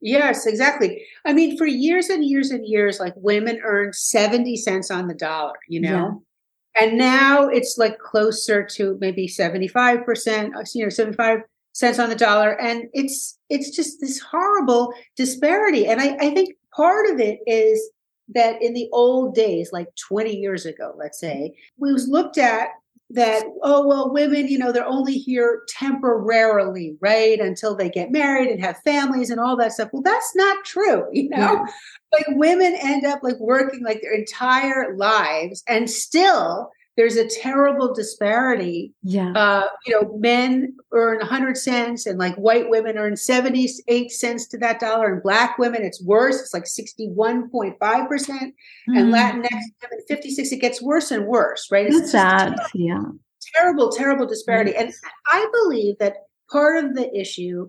Yes 0.00 0.46
exactly. 0.46 1.02
I 1.24 1.32
mean 1.32 1.56
for 1.56 1.66
years 1.66 2.08
and 2.08 2.24
years 2.24 2.50
and 2.50 2.64
years 2.66 3.00
like 3.00 3.14
women 3.16 3.60
earned 3.64 3.94
70 3.94 4.56
cents 4.56 4.90
on 4.90 5.08
the 5.08 5.14
dollar 5.14 5.54
you 5.68 5.80
know? 5.80 6.22
Yeah. 6.76 6.82
and 6.82 6.98
now 6.98 7.48
it's 7.48 7.76
like 7.78 7.98
closer 7.98 8.62
to 8.76 8.98
maybe 9.00 9.26
75% 9.26 10.54
uh, 10.54 10.64
you 10.74 10.84
know 10.84 10.90
75 10.90 11.40
cents 11.72 11.98
on 11.98 12.08
the 12.08 12.16
dollar. 12.16 12.60
And 12.60 12.84
it's 12.92 13.38
it's 13.50 13.74
just 13.74 14.00
this 14.00 14.20
horrible 14.20 14.92
disparity. 15.16 15.86
And 15.86 16.00
i 16.00 16.16
i 16.20 16.30
think 16.30 16.56
part 16.74 17.10
of 17.10 17.18
it 17.18 17.38
is 17.46 17.90
that 18.34 18.60
in 18.62 18.74
the 18.74 18.88
old 18.92 19.34
days, 19.34 19.70
like 19.72 19.88
20 20.08 20.34
years 20.36 20.66
ago, 20.66 20.94
let's 20.96 21.20
say, 21.20 21.54
we 21.78 21.92
was 21.92 22.08
looked 22.08 22.38
at 22.38 22.70
that, 23.10 23.44
oh, 23.62 23.86
well, 23.86 24.12
women, 24.12 24.48
you 24.48 24.58
know, 24.58 24.72
they're 24.72 24.84
only 24.84 25.14
here 25.14 25.62
temporarily, 25.68 26.96
right? 27.00 27.38
Until 27.38 27.76
they 27.76 27.88
get 27.88 28.10
married 28.10 28.50
and 28.50 28.60
have 28.60 28.82
families 28.84 29.30
and 29.30 29.38
all 29.38 29.56
that 29.56 29.72
stuff. 29.72 29.90
Well, 29.92 30.02
that's 30.02 30.34
not 30.34 30.64
true, 30.64 31.04
you 31.12 31.28
know? 31.28 31.36
Yeah. 31.36 31.66
Like 32.12 32.26
women 32.30 32.76
end 32.80 33.04
up 33.04 33.20
like 33.22 33.38
working 33.38 33.84
like 33.84 34.00
their 34.02 34.14
entire 34.14 34.96
lives 34.96 35.62
and 35.68 35.88
still 35.88 36.70
there's 36.96 37.16
a 37.16 37.28
terrible 37.28 37.92
disparity. 37.92 38.92
Yeah. 39.02 39.32
Uh, 39.32 39.68
you 39.86 39.94
know, 39.94 40.16
men 40.18 40.74
earn 40.92 41.18
100 41.18 41.56
cents 41.56 42.06
and 42.06 42.18
like 42.18 42.34
white 42.36 42.70
women 42.70 42.96
earn 42.96 43.16
78 43.16 44.10
cents 44.10 44.46
to 44.48 44.58
that 44.58 44.80
dollar. 44.80 45.12
And 45.12 45.22
black 45.22 45.58
women, 45.58 45.82
it's 45.82 46.02
worse. 46.02 46.40
It's 46.40 46.54
like 46.54 46.64
61.5%. 46.64 47.76
Mm. 47.78 48.52
And 48.88 49.12
Latinx 49.12 49.44
women, 49.44 50.04
56. 50.08 50.52
It 50.52 50.60
gets 50.60 50.80
worse 50.80 51.10
and 51.10 51.26
worse, 51.26 51.68
right? 51.70 51.86
It's 51.86 52.10
sad. 52.10 52.56
Terrible, 52.56 52.64
yeah. 52.74 53.02
Terrible, 53.54 53.90
terrible 53.90 54.26
disparity. 54.26 54.74
And 54.74 54.92
I 55.30 55.46
believe 55.52 55.98
that 55.98 56.14
part 56.50 56.82
of 56.82 56.94
the 56.94 57.14
issue, 57.14 57.68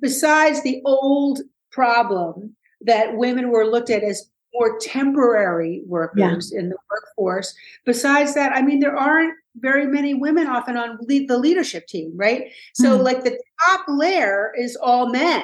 besides 0.00 0.62
the 0.62 0.80
old 0.84 1.40
problem 1.72 2.54
that 2.82 3.16
women 3.16 3.50
were 3.50 3.66
looked 3.66 3.90
at 3.90 4.04
as 4.04 4.30
more 4.52 4.78
temporary 4.80 5.82
workers 5.86 6.52
yeah. 6.52 6.60
in 6.60 6.68
the 6.70 6.76
workforce. 6.90 7.54
Besides 7.84 8.34
that, 8.34 8.52
I 8.52 8.62
mean, 8.62 8.80
there 8.80 8.96
aren't 8.96 9.34
very 9.56 9.86
many 9.86 10.14
women 10.14 10.46
often 10.46 10.76
on 10.76 10.98
lead, 11.02 11.28
the 11.28 11.38
leadership 11.38 11.86
team, 11.86 12.12
right? 12.14 12.50
So, 12.74 12.98
mm. 12.98 13.02
like 13.02 13.24
the 13.24 13.38
top 13.66 13.84
layer 13.88 14.52
is 14.56 14.76
all 14.76 15.10
men. 15.10 15.42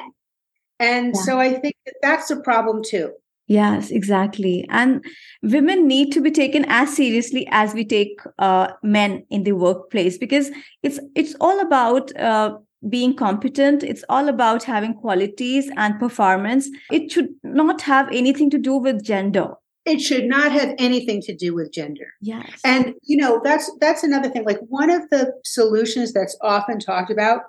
And 0.79 1.13
yeah. 1.15 1.21
so 1.21 1.39
I 1.39 1.53
think 1.53 1.75
that 1.85 1.95
that's 2.01 2.29
a 2.31 2.39
problem 2.39 2.83
too. 2.83 3.13
Yes, 3.47 3.91
exactly. 3.91 4.67
And 4.69 5.03
women 5.41 5.87
need 5.87 6.11
to 6.11 6.21
be 6.21 6.31
taken 6.31 6.65
as 6.67 6.93
seriously 6.93 7.47
as 7.49 7.73
we 7.73 7.85
take 7.85 8.19
uh, 8.39 8.73
men 8.83 9.25
in 9.29 9.43
the 9.43 9.53
workplace 9.53 10.17
because 10.17 10.51
it's 10.83 10.99
it's 11.15 11.33
all 11.39 11.61
about 11.61 12.13
uh, 12.17 12.57
being 12.89 13.15
competent. 13.15 13.83
It's 13.83 14.03
all 14.09 14.27
about 14.27 14.63
having 14.63 14.93
qualities 14.93 15.69
and 15.75 15.99
performance. 15.99 16.69
It 16.91 17.11
should 17.11 17.29
not 17.43 17.81
have 17.81 18.07
anything 18.11 18.49
to 18.51 18.57
do 18.57 18.77
with 18.77 19.03
gender. 19.03 19.53
It 19.85 20.01
should 20.01 20.25
not 20.25 20.51
have 20.51 20.75
anything 20.77 21.21
to 21.21 21.35
do 21.35 21.55
with 21.55 21.71
gender. 21.71 22.13
Yes. 22.21 22.59
And 22.65 22.93
you 23.03 23.15
know 23.15 23.39
that's 23.43 23.71
that's 23.79 24.03
another 24.03 24.29
thing. 24.29 24.43
Like 24.43 24.59
one 24.67 24.89
of 24.89 25.09
the 25.09 25.33
solutions 25.45 26.11
that's 26.11 26.37
often 26.41 26.79
talked 26.79 27.09
about 27.09 27.43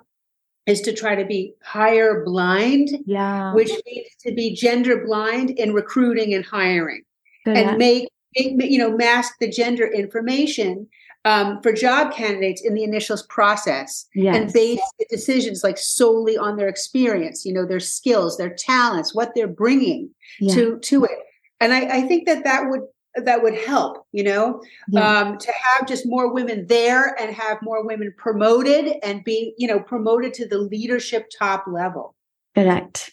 is 0.65 0.81
to 0.81 0.93
try 0.93 1.15
to 1.15 1.25
be 1.25 1.53
hire 1.63 2.23
blind 2.23 2.89
yeah. 3.05 3.53
which 3.53 3.71
means 3.85 4.07
to 4.21 4.31
be 4.33 4.53
gender 4.53 5.03
blind 5.05 5.49
in 5.51 5.73
recruiting 5.73 6.33
and 6.33 6.45
hiring. 6.45 7.03
And 7.45 7.77
make, 7.77 8.07
make 8.35 8.71
you 8.71 8.77
know 8.77 8.95
mask 8.95 9.33
the 9.39 9.49
gender 9.49 9.87
information 9.87 10.87
um, 11.29 11.61
for 11.61 11.71
job 11.71 12.11
candidates 12.11 12.61
in 12.61 12.73
the 12.73 12.83
initial 12.83 13.17
process 13.29 14.07
yes. 14.15 14.35
and 14.35 14.51
base 14.51 14.81
the 14.97 15.05
decisions 15.09 15.63
like 15.63 15.77
solely 15.77 16.37
on 16.37 16.57
their 16.57 16.67
experience, 16.67 17.45
you 17.45 17.53
know, 17.53 17.65
their 17.65 17.79
skills, 17.79 18.37
their 18.37 18.53
talents, 18.53 19.13
what 19.13 19.33
they're 19.35 19.47
bringing 19.47 20.09
yeah. 20.39 20.53
to 20.55 20.79
to 20.79 21.03
it. 21.03 21.19
And 21.59 21.73
I, 21.73 21.97
I, 21.97 22.01
think 22.07 22.25
that 22.25 22.43
that 22.45 22.69
would 22.69 22.81
that 23.15 23.43
would 23.43 23.53
help, 23.53 24.07
you 24.11 24.23
know, 24.23 24.61
yeah. 24.89 25.19
um, 25.19 25.37
to 25.37 25.51
have 25.51 25.87
just 25.87 26.07
more 26.07 26.33
women 26.33 26.65
there 26.67 27.15
and 27.21 27.35
have 27.35 27.61
more 27.61 27.85
women 27.85 28.13
promoted 28.17 28.95
and 29.03 29.23
be, 29.23 29.53
you 29.57 29.67
know, 29.67 29.79
promoted 29.79 30.33
to 30.35 30.47
the 30.47 30.57
leadership 30.57 31.29
top 31.37 31.65
level. 31.67 32.15
Correct 32.55 33.11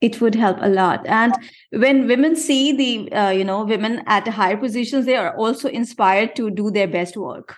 it 0.00 0.20
would 0.20 0.34
help 0.34 0.58
a 0.60 0.68
lot. 0.68 1.06
And 1.06 1.34
when 1.70 2.06
women 2.06 2.36
see 2.36 2.72
the 2.72 3.12
uh, 3.12 3.30
you 3.30 3.44
know 3.44 3.64
women 3.64 4.02
at 4.06 4.26
higher 4.28 4.56
positions 4.56 5.06
they 5.06 5.16
are 5.16 5.36
also 5.36 5.68
inspired 5.68 6.34
to 6.36 6.50
do 6.50 6.70
their 6.70 6.88
best 6.88 7.16
work. 7.16 7.56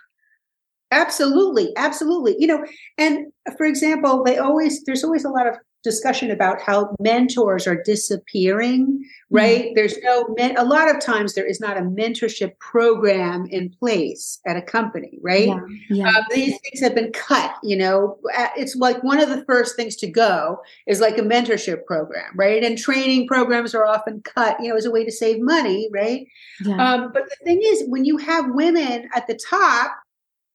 Absolutely 0.90 1.72
absolutely. 1.76 2.36
You 2.38 2.46
know 2.48 2.66
and 2.98 3.32
for 3.56 3.66
example 3.66 4.24
they 4.24 4.38
always 4.38 4.84
there's 4.84 5.04
always 5.04 5.24
a 5.24 5.30
lot 5.30 5.46
of 5.46 5.56
discussion 5.82 6.30
about 6.30 6.60
how 6.60 6.94
mentors 7.00 7.66
are 7.66 7.82
disappearing 7.82 9.02
right 9.30 9.66
mm-hmm. 9.66 9.74
there's 9.74 9.98
no 10.02 10.26
men- 10.36 10.56
a 10.56 10.64
lot 10.64 10.88
of 10.88 11.00
times 11.00 11.34
there 11.34 11.46
is 11.46 11.60
not 11.60 11.76
a 11.76 11.80
mentorship 11.80 12.56
program 12.58 13.46
in 13.46 13.68
place 13.68 14.40
at 14.46 14.56
a 14.56 14.62
company 14.62 15.18
right 15.22 15.48
yeah, 15.48 15.60
yeah. 15.90 16.08
Uh, 16.08 16.22
these 16.30 16.58
things 16.60 16.80
have 16.80 16.94
been 16.94 17.10
cut 17.12 17.54
you 17.62 17.76
know 17.76 18.18
it's 18.56 18.76
like 18.76 19.02
one 19.02 19.18
of 19.18 19.28
the 19.28 19.44
first 19.44 19.74
things 19.74 19.96
to 19.96 20.06
go 20.06 20.58
is 20.86 21.00
like 21.00 21.18
a 21.18 21.22
mentorship 21.22 21.84
program 21.84 22.30
right 22.36 22.62
and 22.62 22.78
training 22.78 23.26
programs 23.26 23.74
are 23.74 23.86
often 23.86 24.20
cut 24.22 24.56
you 24.60 24.68
know 24.68 24.76
as 24.76 24.86
a 24.86 24.90
way 24.90 25.04
to 25.04 25.12
save 25.12 25.40
money 25.40 25.88
right 25.92 26.26
yeah. 26.64 26.94
um, 26.94 27.10
but 27.12 27.24
the 27.24 27.44
thing 27.44 27.60
is 27.62 27.84
when 27.88 28.04
you 28.04 28.16
have 28.18 28.44
women 28.50 29.08
at 29.14 29.26
the 29.26 29.38
top 29.48 29.92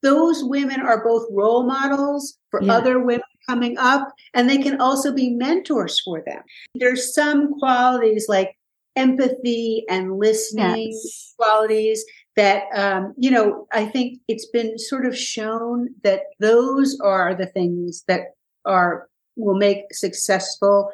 those 0.04 0.44
women 0.44 0.80
are 0.80 1.04
both 1.04 1.26
role 1.32 1.64
models 1.64 2.38
for 2.52 2.62
other 2.70 3.00
women 3.00 3.24
coming 3.48 3.78
up 3.78 4.10
and 4.34 4.50
they 4.50 4.58
can 4.58 4.80
also 4.80 5.14
be 5.14 5.30
mentors 5.32 6.00
for 6.04 6.24
them. 6.26 6.42
There's 6.76 7.14
some 7.14 7.54
qualities 7.60 8.26
like 8.28 8.58
empathy 8.98 9.86
and 9.90 10.18
listening 10.18 10.92
yes. 10.92 11.34
qualities 11.38 12.04
that 12.36 12.64
um, 12.74 13.14
you 13.18 13.30
know 13.30 13.68
i 13.72 13.86
think 13.86 14.20
it's 14.28 14.48
been 14.48 14.78
sort 14.78 15.06
of 15.06 15.16
shown 15.16 15.90
that 16.04 16.22
those 16.40 17.00
are 17.00 17.36
the 17.36 17.46
things 17.46 18.04
that 18.08 18.22
are 18.66 19.08
will 19.36 19.58
make 19.58 19.84
successful 19.92 20.90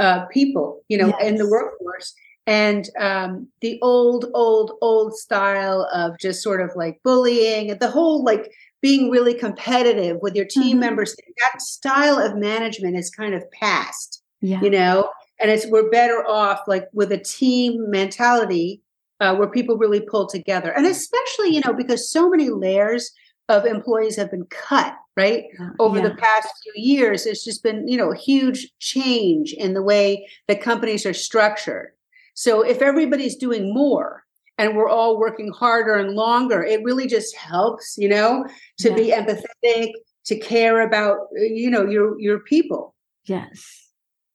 uh, 0.00 0.26
people 0.26 0.82
you 0.88 0.98
know 0.98 1.08
yes. 1.08 1.22
in 1.22 1.36
the 1.36 1.48
workforce 1.48 2.12
and 2.46 2.90
um, 2.98 3.48
the 3.60 3.78
old 3.82 4.26
old 4.34 4.72
old 4.80 5.16
style 5.16 5.88
of 5.92 6.18
just 6.18 6.42
sort 6.42 6.60
of 6.60 6.70
like 6.76 7.00
bullying 7.02 7.70
and 7.70 7.80
the 7.80 7.90
whole 7.90 8.22
like 8.22 8.52
being 8.82 9.10
really 9.10 9.34
competitive 9.34 10.18
with 10.20 10.34
your 10.34 10.44
team 10.44 10.72
mm-hmm. 10.72 10.80
members 10.80 11.16
that 11.38 11.62
style 11.62 12.18
of 12.18 12.36
management 12.36 12.96
is 12.96 13.10
kind 13.10 13.34
of 13.34 13.50
past 13.50 14.22
yeah. 14.40 14.60
you 14.60 14.70
know 14.70 15.08
and 15.40 15.50
it's 15.50 15.66
we're 15.66 15.90
better 15.90 16.24
off 16.26 16.60
like 16.66 16.86
with 16.92 17.10
a 17.12 17.18
team 17.18 17.90
mentality 17.90 18.80
uh, 19.20 19.34
where 19.34 19.48
people 19.48 19.78
really 19.78 20.00
pull 20.00 20.26
together 20.26 20.70
and 20.72 20.86
especially 20.86 21.54
you 21.54 21.62
know 21.64 21.72
because 21.72 22.10
so 22.10 22.28
many 22.28 22.50
layers 22.50 23.10
of 23.48 23.64
employees 23.66 24.16
have 24.16 24.30
been 24.30 24.46
cut 24.46 24.94
right 25.16 25.44
over 25.78 25.98
yeah. 25.98 26.08
the 26.08 26.14
past 26.16 26.48
few 26.62 26.72
years 26.76 27.24
it's 27.24 27.44
just 27.44 27.62
been 27.62 27.86
you 27.88 27.96
know 27.96 28.10
a 28.10 28.16
huge 28.16 28.70
change 28.80 29.52
in 29.52 29.74
the 29.74 29.82
way 29.82 30.26
that 30.48 30.60
companies 30.60 31.06
are 31.06 31.14
structured 31.14 31.92
so 32.34 32.62
if 32.62 32.82
everybody's 32.82 33.36
doing 33.36 33.72
more 33.72 34.24
and 34.58 34.76
we're 34.76 34.88
all 34.88 35.18
working 35.18 35.50
harder 35.50 35.94
and 35.94 36.14
longer 36.14 36.62
it 36.62 36.82
really 36.84 37.06
just 37.06 37.34
helps 37.36 37.96
you 37.96 38.08
know 38.08 38.44
to 38.78 38.90
yes. 38.90 38.98
be 38.98 39.10
empathetic 39.10 39.90
to 40.24 40.38
care 40.38 40.80
about 40.80 41.18
you 41.32 41.70
know 41.70 41.86
your 41.86 42.18
your 42.20 42.40
people. 42.40 42.94
Yes. 43.24 43.80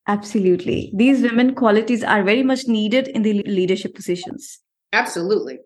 Absolutely. 0.06 0.90
These 0.94 1.22
women 1.22 1.54
qualities 1.54 2.02
are 2.02 2.24
very 2.24 2.42
much 2.42 2.66
needed 2.66 3.06
in 3.08 3.22
the 3.22 3.44
leadership 3.44 3.94
positions. 3.94 4.58
Absolutely 4.92 5.58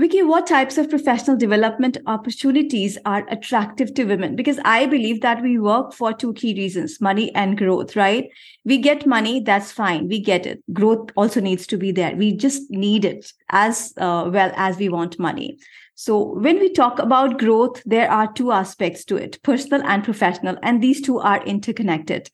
Vicky, 0.00 0.22
what 0.22 0.46
types 0.46 0.78
of 0.78 0.88
professional 0.88 1.36
development 1.36 1.98
opportunities 2.06 2.96
are 3.04 3.26
attractive 3.28 3.92
to 3.92 4.06
women? 4.06 4.34
Because 4.34 4.58
I 4.64 4.86
believe 4.86 5.20
that 5.20 5.42
we 5.42 5.58
work 5.58 5.92
for 5.92 6.14
two 6.14 6.32
key 6.32 6.54
reasons 6.54 7.02
money 7.02 7.30
and 7.34 7.58
growth, 7.58 7.94
right? 7.96 8.30
We 8.64 8.78
get 8.78 9.06
money, 9.06 9.40
that's 9.40 9.70
fine. 9.70 10.08
We 10.08 10.18
get 10.18 10.46
it. 10.46 10.62
Growth 10.72 11.10
also 11.16 11.42
needs 11.42 11.66
to 11.66 11.76
be 11.76 11.92
there. 11.92 12.16
We 12.16 12.32
just 12.32 12.70
need 12.70 13.04
it 13.04 13.30
as 13.50 13.92
uh, 13.98 14.30
well 14.32 14.50
as 14.56 14.78
we 14.78 14.88
want 14.88 15.18
money. 15.18 15.58
So, 15.96 16.32
when 16.38 16.58
we 16.60 16.72
talk 16.72 16.98
about 16.98 17.38
growth, 17.38 17.82
there 17.84 18.10
are 18.10 18.32
two 18.32 18.52
aspects 18.52 19.04
to 19.04 19.16
it 19.16 19.38
personal 19.42 19.82
and 19.84 20.02
professional, 20.02 20.56
and 20.62 20.82
these 20.82 21.02
two 21.02 21.18
are 21.18 21.44
interconnected. 21.44 22.30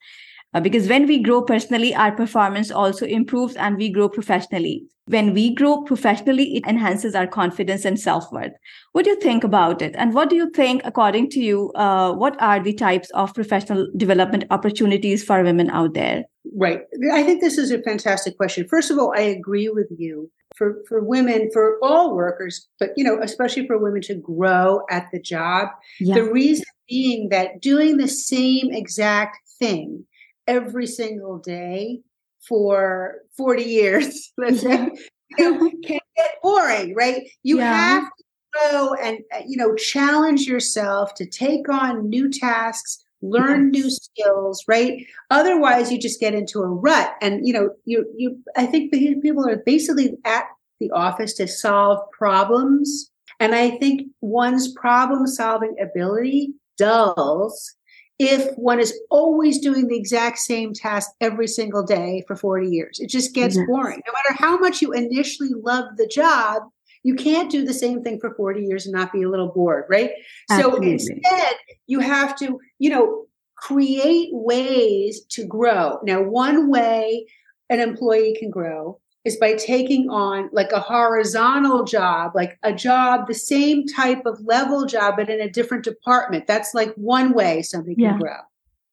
Uh, 0.55 0.61
because 0.61 0.88
when 0.88 1.07
we 1.07 1.23
grow 1.23 1.43
personally, 1.43 1.95
our 1.95 2.12
performance 2.12 2.71
also 2.71 3.05
improves 3.07 3.57
and 3.57 3.76
we 3.76 3.91
grow 3.91 4.09
professionally. 4.09 4.85
When 5.09 5.35
we 5.35 5.55
grow 5.55 5.83
professionally, 5.83 6.57
it 6.57 6.67
enhances 6.67 7.15
our 7.15 7.26
confidence 7.26 7.85
and 7.85 7.99
self 7.99 8.33
worth. 8.33 8.53
What 8.93 9.05
do 9.05 9.11
you 9.11 9.21
think 9.21 9.45
about 9.45 9.81
it? 9.81 9.95
And 9.97 10.15
what 10.15 10.31
do 10.31 10.37
you 10.37 10.50
think, 10.50 10.83
according 10.85 11.31
to 11.31 11.41
you, 11.41 11.71
uh, 11.75 12.12
what 12.12 12.41
are 12.43 12.61
the 12.61 12.73
types 12.73 13.11
of 13.11 13.35
professional 13.35 13.87
development 13.97 14.45
opportunities 14.50 15.23
for 15.23 15.43
women 15.45 15.71
out 15.71 15.95
there? 15.95 16.25
Right. 16.57 16.81
I 17.12 17.23
think 17.23 17.41
this 17.41 17.59
is 17.59 17.71
a 17.71 17.83
fantastic 17.83 18.37
question. 18.37 18.67
First 18.69 18.91
of 18.91 18.99
all, 18.99 19.12
I 19.17 19.21
agree 19.21 19.69
with 19.69 19.88
you. 19.97 20.31
For, 20.57 20.83
for 20.88 21.05
women, 21.05 21.50
for 21.53 21.76
all 21.83 22.17
workers, 22.17 22.67
but 22.81 22.91
you 22.97 23.05
know, 23.05 23.21
especially 23.21 23.67
for 23.67 23.76
women 23.76 24.00
to 24.03 24.15
grow 24.15 24.81
at 24.88 25.07
the 25.12 25.21
job. 25.21 25.69
Yeah. 26.00 26.15
The 26.15 26.33
reason 26.33 26.65
being 26.88 27.29
that 27.29 27.61
doing 27.61 27.99
the 27.99 28.09
same 28.09 28.73
exact 28.73 29.37
thing 29.59 30.07
every 30.47 30.87
single 30.87 31.38
day 31.38 32.00
for 32.47 33.17
40 33.37 33.62
years, 33.62 34.33
let's 34.38 34.61
say, 34.61 34.91
can 35.37 35.71
get 36.17 36.35
boring, 36.43 36.95
right? 36.95 37.29
You 37.43 37.59
yeah. 37.59 37.73
have 37.73 38.05
to 38.05 38.25
go 38.71 38.95
and, 38.95 39.19
uh, 39.35 39.43
you 39.47 39.57
know, 39.57 39.75
challenge 39.75 40.43
yourself 40.43 41.15
to 41.15 41.26
take 41.26 41.69
on 41.69 42.09
new 42.09 42.31
tasks, 42.31 43.05
learn 43.23 43.73
yes. 43.73 43.85
new 43.85 43.91
skills, 43.91 44.65
right? 44.69 45.05
Otherwise, 45.31 45.91
you 45.91 45.99
just 45.99 46.21
get 46.21 46.35
into 46.35 46.61
a 46.61 46.69
rut. 46.69 47.15
And, 47.21 47.47
you 47.47 47.53
know, 47.53 47.71
you, 47.85 48.07
you, 48.17 48.38
I 48.57 48.67
think 48.67 48.93
people 48.93 49.49
are 49.49 49.62
basically 49.67 50.17
at 50.25 50.45
the 50.81 50.91
office 50.93 51.35
to 51.35 51.49
solve 51.49 51.99
problems. 52.12 53.11
And 53.41 53.55
I 53.55 53.71
think 53.71 54.09
one's 54.21 54.73
problem 54.73 55.26
solving 55.26 55.75
ability 55.81 56.55
dulls 56.79 57.75
if 58.19 58.55
one 58.57 58.81
is 58.81 58.99
always 59.11 59.59
doing 59.59 59.89
the 59.89 59.97
exact 59.97 60.39
same 60.39 60.73
task 60.73 61.11
every 61.21 61.47
single 61.47 61.83
day 61.83 62.25
for 62.27 62.35
40 62.35 62.69
years. 62.69 62.99
It 62.99 63.11
just 63.11 63.35
gets 63.35 63.57
yes. 63.57 63.67
boring. 63.67 64.01
No 64.07 64.13
matter 64.13 64.43
how 64.43 64.59
much 64.59 64.81
you 64.81 64.93
initially 64.93 65.51
love 65.55 65.97
the 65.97 66.07
job, 66.07 66.63
you 67.03 67.15
can't 67.15 67.51
do 67.51 67.65
the 67.65 67.75
same 67.75 68.03
thing 68.03 68.19
for 68.19 68.35
40 68.35 68.65
years 68.65 68.87
and 68.87 68.95
not 68.95 69.13
be 69.13 69.23
a 69.23 69.29
little 69.29 69.49
bored, 69.49 69.85
right? 69.89 70.11
Absolutely. 70.51 70.99
So 70.99 71.13
instead, 71.13 71.55
you 71.87 72.01
have 72.01 72.37
to, 72.39 72.59
you 72.79 72.91
know, 72.91 73.27
create 73.57 74.31
ways 74.33 75.25
to 75.31 75.47
grow. 75.47 75.99
Now, 76.03 76.23
one 76.23 76.71
way 76.71 77.27
an 77.71 77.81
employee 77.81 78.37
can 78.39 78.51
grow 78.51 78.99
is 79.26 79.37
by 79.37 79.54
taking 79.54 80.09
on 80.09 80.49
like 80.52 80.71
a 80.71 80.78
horizontal 80.78 81.85
job, 81.85 82.33
like 82.35 82.59
a 82.62 82.73
job, 82.73 83.26
the 83.26 83.35
same 83.35 83.85
type 83.85 84.25
of 84.25 84.40
level 84.45 84.87
job, 84.87 85.16
but 85.16 85.28
in 85.28 85.40
a 85.40 85.50
different 85.50 85.83
department. 85.83 86.47
That's 86.47 86.73
like 86.75 86.95
one 86.95 87.35
way 87.35 87.62
somebody 87.62 87.97
can 87.97 88.18
grow 88.18 88.38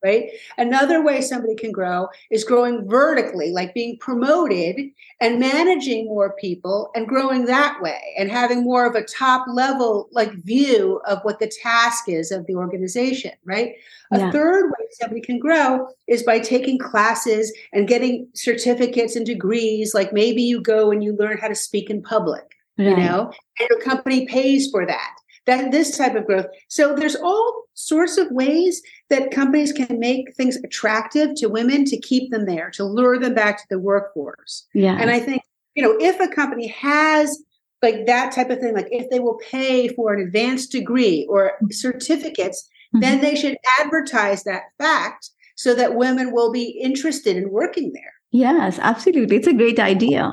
right? 0.03 0.29
Another 0.57 1.01
way 1.01 1.22
somebody 1.22 1.55
can 1.55 1.72
grow 1.72 2.07
is 2.29 2.43
growing 2.43 2.88
vertically, 2.88 3.51
like 3.51 3.74
being 3.74 3.98
promoted 4.00 4.77
and 5.22 5.39
managing 5.39 6.05
more 6.05 6.36
people 6.39 6.91
and 6.93 7.07
growing 7.07 7.45
that 7.45 7.81
way 7.81 8.13
and 8.17 8.29
having 8.29 8.63
more 8.63 8.86
of 8.86 8.95
a 8.95 9.03
top 9.03 9.45
level 9.48 10.10
like 10.12 10.31
view 10.43 11.01
of 11.07 11.19
what 11.24 11.39
the 11.39 11.51
task 11.62 12.10
is 12.10 12.31
of 12.31 12.45
the 12.48 12.55
organization, 12.55 13.31
right? 13.45 13.74
Yeah. 14.12 14.29
A 14.29 14.31
third 14.31 14.69
way 14.69 14.88
somebody 14.91 15.22
can 15.22 15.39
grow 15.39 15.88
is 16.07 16.24
by 16.24 16.39
taking 16.39 16.77
classes 16.77 17.51
and 17.72 17.88
getting 17.88 18.27
certificates 18.33 19.15
and 19.15 19.25
degrees. 19.25 19.93
Like 19.93 20.12
maybe 20.12 20.43
you 20.43 20.62
go 20.62 20.91
and 20.91 21.03
you 21.03 21.15
learn 21.15 21.38
how 21.38 21.48
to 21.48 21.55
speak 21.55 21.89
in 21.89 22.01
public, 22.03 22.43
right. 22.77 22.89
you 22.89 22.98
know, 22.98 23.31
and 23.60 23.69
your 23.69 23.79
company 23.79 24.27
pays 24.27 24.69
for 24.69 24.86
that 24.86 25.15
that 25.45 25.71
this 25.71 25.97
type 25.97 26.15
of 26.15 26.25
growth. 26.25 26.45
So 26.69 26.95
there's 26.95 27.15
all 27.15 27.63
sorts 27.73 28.17
of 28.17 28.31
ways 28.31 28.81
that 29.09 29.31
companies 29.31 29.71
can 29.71 30.00
make 30.00 30.35
things 30.35 30.57
attractive 30.57 31.35
to 31.35 31.47
women 31.47 31.85
to 31.85 32.00
keep 32.00 32.31
them 32.31 32.45
there, 32.45 32.69
to 32.71 32.83
lure 32.83 33.19
them 33.19 33.33
back 33.33 33.57
to 33.57 33.63
the 33.69 33.79
workforce. 33.79 34.65
Yeah. 34.73 34.97
And 35.00 35.09
I 35.09 35.19
think, 35.19 35.41
you 35.75 35.83
know, 35.83 35.95
if 36.00 36.19
a 36.19 36.33
company 36.33 36.67
has 36.67 37.43
like 37.81 38.05
that 38.05 38.33
type 38.33 38.50
of 38.50 38.59
thing, 38.59 38.73
like 38.73 38.88
if 38.91 39.09
they 39.09 39.19
will 39.19 39.39
pay 39.50 39.89
for 39.89 40.13
an 40.13 40.21
advanced 40.21 40.71
degree 40.71 41.27
or 41.29 41.53
certificates, 41.71 42.69
mm-hmm. 42.95 43.01
then 43.01 43.21
they 43.21 43.35
should 43.35 43.57
advertise 43.79 44.43
that 44.43 44.63
fact 44.77 45.31
so 45.55 45.75
that 45.75 45.95
women 45.95 46.31
will 46.31 46.51
be 46.51 46.79
interested 46.81 47.35
in 47.35 47.51
working 47.51 47.91
there. 47.93 48.13
Yes, 48.31 48.79
absolutely. 48.81 49.35
It's 49.35 49.47
a 49.47 49.53
great 49.53 49.79
idea 49.79 50.31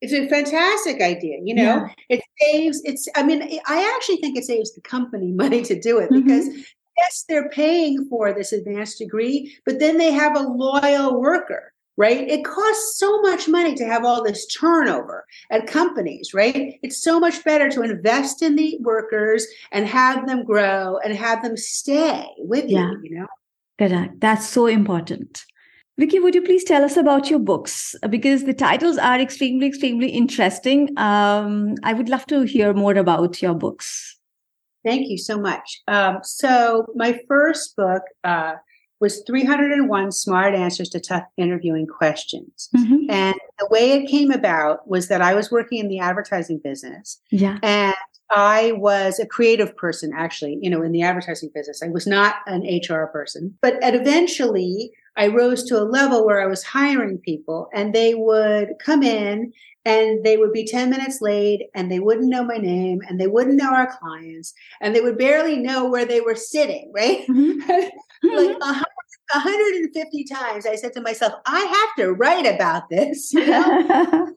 it's 0.00 0.12
a 0.12 0.28
fantastic 0.28 1.00
idea 1.00 1.38
you 1.42 1.54
know 1.54 1.62
yeah. 1.62 1.88
it 2.08 2.22
saves 2.40 2.80
it's 2.84 3.08
i 3.16 3.22
mean 3.22 3.42
i 3.66 3.94
actually 3.96 4.16
think 4.16 4.36
it 4.36 4.44
saves 4.44 4.74
the 4.74 4.80
company 4.80 5.32
money 5.44 5.62
to 5.62 5.78
do 5.78 5.98
it 5.98 6.10
because 6.10 6.48
mm-hmm. 6.48 6.60
yes 6.98 7.24
they're 7.28 7.48
paying 7.50 8.06
for 8.08 8.32
this 8.32 8.52
advanced 8.52 8.98
degree 8.98 9.54
but 9.64 9.78
then 9.78 9.98
they 9.98 10.12
have 10.12 10.36
a 10.36 10.40
loyal 10.40 11.20
worker 11.20 11.72
right 11.96 12.28
it 12.28 12.44
costs 12.44 12.98
so 12.98 13.20
much 13.20 13.48
money 13.48 13.74
to 13.74 13.84
have 13.84 14.04
all 14.04 14.22
this 14.24 14.46
turnover 14.46 15.26
at 15.50 15.66
companies 15.66 16.32
right 16.32 16.78
it's 16.82 17.02
so 17.02 17.20
much 17.20 17.44
better 17.44 17.68
to 17.68 17.82
invest 17.82 18.42
in 18.42 18.56
the 18.56 18.78
workers 18.80 19.46
and 19.72 19.86
have 19.86 20.26
them 20.26 20.44
grow 20.44 20.98
and 21.04 21.14
have 21.14 21.42
them 21.42 21.56
stay 21.56 22.26
with 22.38 22.64
yeah. 22.66 22.90
you 22.90 23.00
you 23.02 23.18
know 23.18 23.26
correct 23.78 24.20
that's 24.20 24.48
so 24.48 24.66
important 24.66 25.44
Vicky, 26.00 26.18
would 26.18 26.34
you 26.34 26.40
please 26.40 26.64
tell 26.64 26.82
us 26.82 26.96
about 26.96 27.28
your 27.28 27.38
books? 27.38 27.94
Because 28.08 28.44
the 28.44 28.54
titles 28.54 28.96
are 28.96 29.20
extremely, 29.20 29.66
extremely 29.66 30.08
interesting. 30.08 30.88
Um, 30.96 31.74
I 31.84 31.92
would 31.92 32.08
love 32.08 32.24
to 32.28 32.44
hear 32.44 32.72
more 32.72 32.94
about 32.94 33.42
your 33.42 33.52
books. 33.52 34.18
Thank 34.82 35.10
you 35.10 35.18
so 35.18 35.38
much. 35.38 35.82
Um, 35.88 36.20
so, 36.22 36.86
my 36.94 37.20
first 37.28 37.76
book 37.76 38.00
uh, 38.24 38.54
was 38.98 39.22
301 39.26 40.12
Smart 40.12 40.54
Answers 40.54 40.88
to 40.88 41.00
Tough 41.00 41.24
Interviewing 41.36 41.86
Questions. 41.86 42.70
Mm-hmm. 42.74 43.10
And 43.10 43.34
the 43.58 43.68
way 43.70 43.92
it 43.92 44.08
came 44.08 44.30
about 44.30 44.88
was 44.88 45.08
that 45.08 45.20
I 45.20 45.34
was 45.34 45.50
working 45.50 45.80
in 45.80 45.88
the 45.88 45.98
advertising 45.98 46.62
business. 46.64 47.20
Yeah. 47.30 47.58
And 47.62 47.94
I 48.30 48.72
was 48.72 49.18
a 49.18 49.26
creative 49.26 49.76
person, 49.76 50.12
actually, 50.16 50.56
you 50.62 50.70
know, 50.70 50.80
in 50.80 50.92
the 50.92 51.02
advertising 51.02 51.50
business. 51.54 51.82
I 51.82 51.88
was 51.88 52.06
not 52.06 52.36
an 52.46 52.62
HR 52.62 53.06
person. 53.08 53.58
But 53.60 53.74
eventually, 53.82 54.92
I 55.20 55.26
rose 55.26 55.64
to 55.64 55.78
a 55.78 55.84
level 55.84 56.24
where 56.24 56.40
I 56.40 56.46
was 56.46 56.64
hiring 56.64 57.18
people 57.18 57.68
and 57.74 57.94
they 57.94 58.14
would 58.14 58.70
come 58.82 59.02
in 59.02 59.52
and 59.84 60.24
they 60.24 60.38
would 60.38 60.54
be 60.54 60.66
10 60.66 60.88
minutes 60.88 61.20
late 61.20 61.68
and 61.74 61.90
they 61.90 62.00
wouldn't 62.00 62.30
know 62.30 62.42
my 62.42 62.56
name 62.56 63.02
and 63.06 63.20
they 63.20 63.26
wouldn't 63.26 63.56
know 63.56 63.70
our 63.70 63.98
clients 63.98 64.54
and 64.80 64.96
they 64.96 65.02
would 65.02 65.18
barely 65.18 65.58
know 65.58 65.90
where 65.90 66.06
they 66.06 66.22
were 66.22 66.34
sitting, 66.34 66.90
right? 66.96 67.26
Mm-hmm. 67.28 67.70
like 68.34 68.56
150 68.62 70.24
times 70.24 70.64
I 70.64 70.74
said 70.76 70.94
to 70.94 71.02
myself, 71.02 71.34
I 71.44 71.60
have 71.60 72.04
to 72.06 72.12
write 72.12 72.46
about 72.46 72.88
this. 72.88 73.30
You 73.40 73.46
know? 73.46 73.60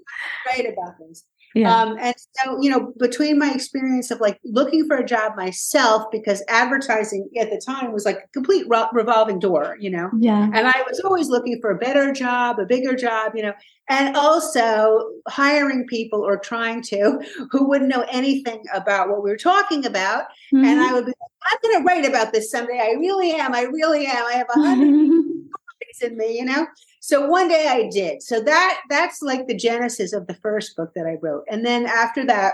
write 0.47 0.67
about 0.67 0.95
this. 0.99 1.23
Yeah. 1.55 1.75
Um, 1.75 1.97
and 1.99 2.15
so, 2.33 2.61
you 2.61 2.69
know, 2.69 2.93
between 2.97 3.37
my 3.37 3.51
experience 3.53 4.09
of 4.11 4.19
like 4.19 4.39
looking 4.43 4.87
for 4.87 4.97
a 4.97 5.05
job 5.05 5.35
myself, 5.35 6.05
because 6.11 6.43
advertising 6.47 7.29
at 7.39 7.49
the 7.49 7.61
time 7.63 7.91
was 7.91 8.05
like 8.05 8.17
a 8.17 8.27
complete 8.33 8.65
re- 8.67 8.87
revolving 8.91 9.39
door, 9.39 9.77
you 9.79 9.89
know? 9.89 10.09
Yeah. 10.19 10.49
And 10.53 10.67
I 10.67 10.83
was 10.87 10.99
always 11.01 11.29
looking 11.29 11.59
for 11.61 11.71
a 11.71 11.77
better 11.77 12.11
job, 12.11 12.59
a 12.59 12.65
bigger 12.65 12.95
job, 12.95 13.33
you 13.35 13.43
know, 13.43 13.53
and 13.89 14.15
also 14.15 15.09
hiring 15.27 15.85
people 15.87 16.21
or 16.21 16.37
trying 16.37 16.81
to 16.83 17.19
who 17.51 17.67
wouldn't 17.67 17.89
know 17.89 18.05
anything 18.09 18.63
about 18.73 19.09
what 19.09 19.23
we 19.23 19.29
were 19.29 19.37
talking 19.37 19.85
about. 19.85 20.23
Mm-hmm. 20.53 20.65
And 20.65 20.79
I 20.81 20.93
would 20.93 21.05
be 21.05 21.11
like, 21.11 21.31
I'm 21.51 21.57
going 21.61 21.81
to 21.81 21.85
write 21.85 22.05
about 22.05 22.33
this 22.33 22.49
someday. 22.49 22.79
I 22.79 22.95
really 22.99 23.31
am. 23.31 23.53
I 23.53 23.63
really 23.63 24.05
am. 24.05 24.25
I 24.25 24.33
have 24.33 24.47
a 24.49 24.59
hundred 24.59 25.23
in 26.01 26.17
me, 26.17 26.37
you 26.37 26.45
know? 26.45 26.65
So 27.05 27.27
one 27.27 27.49
day 27.49 27.67
I 27.67 27.89
did. 27.89 28.23
So 28.23 28.39
that 28.39 28.79
that's 28.89 29.21
like 29.21 29.47
the 29.47 29.57
genesis 29.57 30.13
of 30.13 30.25
the 30.25 30.35
first 30.35 30.73
book 30.77 30.93
that 30.95 31.05
I 31.05 31.17
wrote. 31.21 31.43
And 31.51 31.65
then 31.65 31.85
after 31.85 32.25
that, 32.27 32.53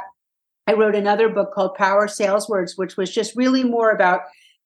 I 0.65 0.73
wrote 0.73 0.95
another 0.95 1.29
book 1.29 1.53
called 1.53 1.75
Power 1.75 2.07
Sales 2.07 2.49
Words, 2.49 2.75
which 2.75 2.97
was 2.97 3.13
just 3.13 3.35
really 3.35 3.63
more 3.63 3.91
about 3.91 4.21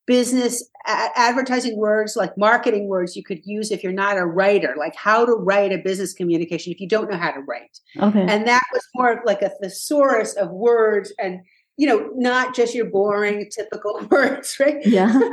business 0.06 0.70
a- 0.88 1.10
advertising 1.16 1.76
words 1.76 2.16
like 2.16 2.38
marketing 2.38 2.88
words 2.88 3.16
you 3.16 3.24
could 3.24 3.46
use 3.46 3.72
if 3.72 3.84
you're 3.84 3.94
not 3.94 4.18
a 4.18 4.26
writer 4.26 4.76
like 4.78 4.94
how 4.96 5.26
to 5.26 5.32
write 5.32 5.72
a 5.72 5.78
business 5.78 6.14
communication 6.14 6.74
if 6.74 6.82
you 6.82 6.90
don't 6.90 7.10
know 7.10 7.16
how 7.16 7.32
to 7.32 7.40
write 7.40 7.80
okay 8.02 8.20
and 8.28 8.46
that 8.46 8.64
was 8.74 8.86
more 8.94 9.22
like 9.26 9.42
a 9.42 9.50
thesaurus 9.62 10.34
of 10.34 10.52
words 10.52 11.14
and 11.20 11.40
you 11.78 11.88
know, 11.88 12.12
not 12.16 12.56
just 12.56 12.76
your 12.76 12.86
boring 12.86 13.50
typical 13.50 14.06
words, 14.12 14.58
right? 14.60 14.78
Yeah. 14.86 15.12
and 15.12 15.32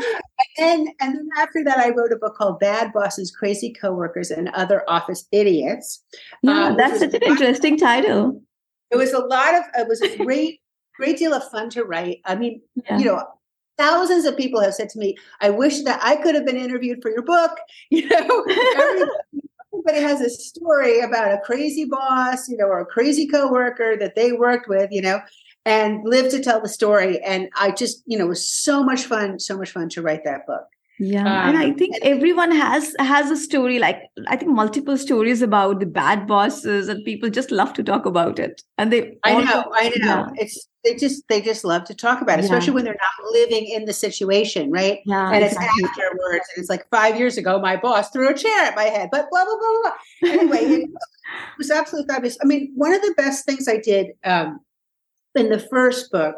then 0.59 0.87
and 1.01 1.17
then 1.17 1.29
after 1.37 1.63
that, 1.65 1.79
I 1.79 1.91
wrote 1.91 2.13
a 2.13 2.17
book 2.17 2.37
called 2.37 2.61
Bad 2.61 2.93
Bosses, 2.93 3.31
Crazy 3.31 3.73
Coworkers, 3.73 4.31
and 4.31 4.49
Other 4.51 4.83
Office 4.89 5.27
Idiots. 5.33 6.03
Yeah, 6.43 6.69
um, 6.69 6.77
that's 6.77 7.01
such 7.01 7.15
an 7.15 7.23
interesting 7.23 7.77
title. 7.77 8.43
It 8.91 8.97
was 8.97 9.13
a 9.13 9.21
lot 9.21 9.55
of 9.55 9.65
it 9.77 9.89
was 9.89 10.01
a 10.01 10.17
great, 10.17 10.61
great 10.97 11.19
deal 11.19 11.35
of 11.35 11.49
fun 11.51 11.71
to 11.71 11.85
write. 11.85 12.21
I 12.25 12.37
mean, 12.37 12.63
yeah. 12.75 12.99
you 12.99 13.05
know, 13.05 13.23
thousands 13.77 14.25
of 14.25 14.37
people 14.37 14.61
have 14.61 14.75
said 14.75 14.89
to 14.91 14.99
me, 14.99 15.17
I 15.41 15.51
wish 15.51 15.83
that 15.83 16.01
I 16.03 16.17
could 16.17 16.35
have 16.35 16.47
been 16.47 16.57
interviewed 16.57 17.03
for 17.03 17.11
your 17.11 17.23
book. 17.23 17.53
You 17.91 18.09
know, 18.09 18.45
everybody, 18.49 19.11
everybody 19.75 20.01
has 20.01 20.21
a 20.21 20.31
story 20.31 21.01
about 21.01 21.33
a 21.33 21.41
crazy 21.45 21.85
boss, 21.85 22.49
you 22.49 22.57
know, 22.57 22.67
or 22.67 22.81
a 22.81 22.87
crazy 22.87 23.27
coworker 23.27 23.97
that 23.99 24.15
they 24.15 24.33
worked 24.33 24.69
with, 24.69 24.91
you 24.91 25.03
know 25.03 25.21
and 25.65 26.01
live 26.05 26.31
to 26.31 26.43
tell 26.43 26.61
the 26.61 26.69
story. 26.69 27.21
And 27.21 27.49
I 27.57 27.71
just, 27.71 28.03
you 28.07 28.19
know, 28.19 28.27
it 28.27 28.29
was 28.29 28.49
so 28.49 28.83
much 28.83 29.05
fun, 29.05 29.39
so 29.39 29.57
much 29.57 29.71
fun 29.71 29.89
to 29.91 30.03
write 30.03 30.25
that 30.25 30.47
book. 30.47 30.67
yeah 31.01 31.21
um, 31.21 31.49
and 31.49 31.59
i 31.59 31.73
think 31.73 31.97
everyone 32.03 32.53
has 32.53 32.95
has 32.99 33.31
a 33.31 33.37
story 33.37 33.79
like 33.79 34.03
i 34.29 34.37
think 34.37 34.51
multiple 34.51 34.99
stories 34.99 35.41
about 35.41 35.81
the 35.81 35.87
bad 35.87 36.27
bosses 36.27 36.89
and 36.89 37.03
people 37.07 37.31
just 37.31 37.51
love 37.51 37.73
to 37.73 37.83
talk 37.83 38.05
about 38.05 38.39
it 38.39 38.63
and 38.77 38.93
they 38.93 39.17
i 39.25 39.33
know 39.43 39.65
i 39.73 39.89
know 39.97 40.19
yeah. 40.19 40.27
it's 40.35 40.69
they 40.85 40.95
just 40.95 41.27
they 41.29 41.41
just 41.41 41.65
love 41.65 41.85
to 41.85 41.95
talk 41.95 42.21
about 42.21 42.39
it 42.39 42.45
especially 42.45 42.69
yeah. 42.69 42.75
when 42.75 42.85
they're 42.85 43.05
not 43.09 43.33
living 43.33 43.67
in 43.67 43.87
the 43.87 43.95
situation 43.95 44.71
right 44.71 45.01
yeah, 45.07 45.31
and 45.33 45.43
exactly. 45.43 45.85
it's 45.85 45.99
afterwards 45.99 46.45
and 46.55 46.63
it's 46.63 46.69
like 46.69 46.87
five 46.91 47.19
years 47.19 47.39
ago 47.39 47.59
my 47.59 47.77
boss 47.77 48.11
threw 48.11 48.29
a 48.29 48.35
chair 48.35 48.65
at 48.65 48.77
my 48.77 48.85
head 48.85 49.09
but 49.11 49.27
blah 49.31 49.45
blah 49.45 49.57
blah 49.59 49.93
blah 50.23 50.33
anyway 50.33 50.65
it 50.85 50.91
was 51.57 51.71
absolutely 51.71 52.13
fabulous 52.13 52.37
i 52.43 52.45
mean 52.45 52.71
one 52.75 52.93
of 52.93 53.01
the 53.01 53.15
best 53.17 53.47
things 53.47 53.69
i 53.69 53.79
did 53.79 54.09
um, 54.25 54.61
in 55.35 55.49
the 55.49 55.59
first 55.59 56.11
book 56.11 56.37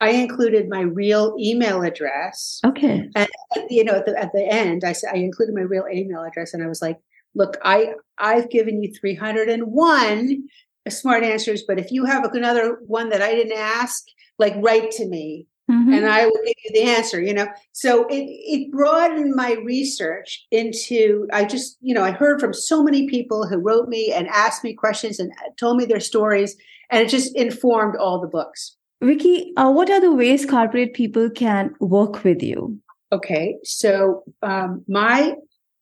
I 0.00 0.10
included 0.10 0.68
my 0.68 0.82
real 0.82 1.34
email 1.38 1.82
address. 1.82 2.60
Okay. 2.64 3.08
And 3.14 3.28
you 3.68 3.82
know, 3.82 3.94
at 3.94 4.06
the 4.06 4.16
at 4.18 4.32
the 4.32 4.46
end, 4.46 4.84
I 4.84 4.92
said 4.92 5.10
I 5.12 5.18
included 5.18 5.54
my 5.54 5.62
real 5.62 5.86
email 5.92 6.22
address, 6.22 6.54
and 6.54 6.62
I 6.62 6.68
was 6.68 6.80
like, 6.80 6.98
"Look, 7.34 7.56
I 7.64 7.94
I've 8.18 8.50
given 8.50 8.82
you 8.82 8.92
301 8.94 10.48
smart 10.88 11.24
answers, 11.24 11.64
but 11.66 11.78
if 11.78 11.90
you 11.90 12.04
have 12.04 12.24
another 12.32 12.78
one 12.86 13.08
that 13.08 13.22
I 13.22 13.34
didn't 13.34 13.58
ask, 13.58 14.04
like 14.38 14.54
write 14.58 14.90
to 14.92 15.06
me." 15.06 15.46
Mm-hmm. 15.68 15.92
And 15.92 16.06
I 16.06 16.24
will 16.24 16.40
give 16.46 16.54
you 16.64 16.70
the 16.72 16.88
answer, 16.88 17.20
you 17.20 17.34
know. 17.34 17.48
So 17.72 18.06
it 18.06 18.24
it 18.24 18.70
broadened 18.70 19.34
my 19.34 19.54
research 19.64 20.46
into. 20.52 21.26
I 21.32 21.44
just, 21.44 21.76
you 21.80 21.92
know, 21.92 22.04
I 22.04 22.12
heard 22.12 22.40
from 22.40 22.54
so 22.54 22.84
many 22.84 23.08
people 23.08 23.46
who 23.46 23.58
wrote 23.58 23.88
me 23.88 24.12
and 24.12 24.28
asked 24.28 24.64
me 24.64 24.74
questions 24.74 25.18
and 25.18 25.32
told 25.58 25.76
me 25.76 25.84
their 25.84 26.00
stories, 26.00 26.56
and 26.90 27.02
it 27.02 27.08
just 27.08 27.34
informed 27.36 27.96
all 27.96 28.20
the 28.20 28.28
books. 28.28 28.76
Vicky, 29.00 29.52
uh, 29.56 29.70
what 29.70 29.90
are 29.90 30.00
the 30.00 30.12
ways 30.12 30.44
corporate 30.44 30.92
people 30.92 31.30
can 31.30 31.74
work 31.80 32.24
with 32.24 32.42
you? 32.42 32.78
Okay, 33.12 33.56
so 33.64 34.24
um, 34.42 34.84
my 34.88 35.34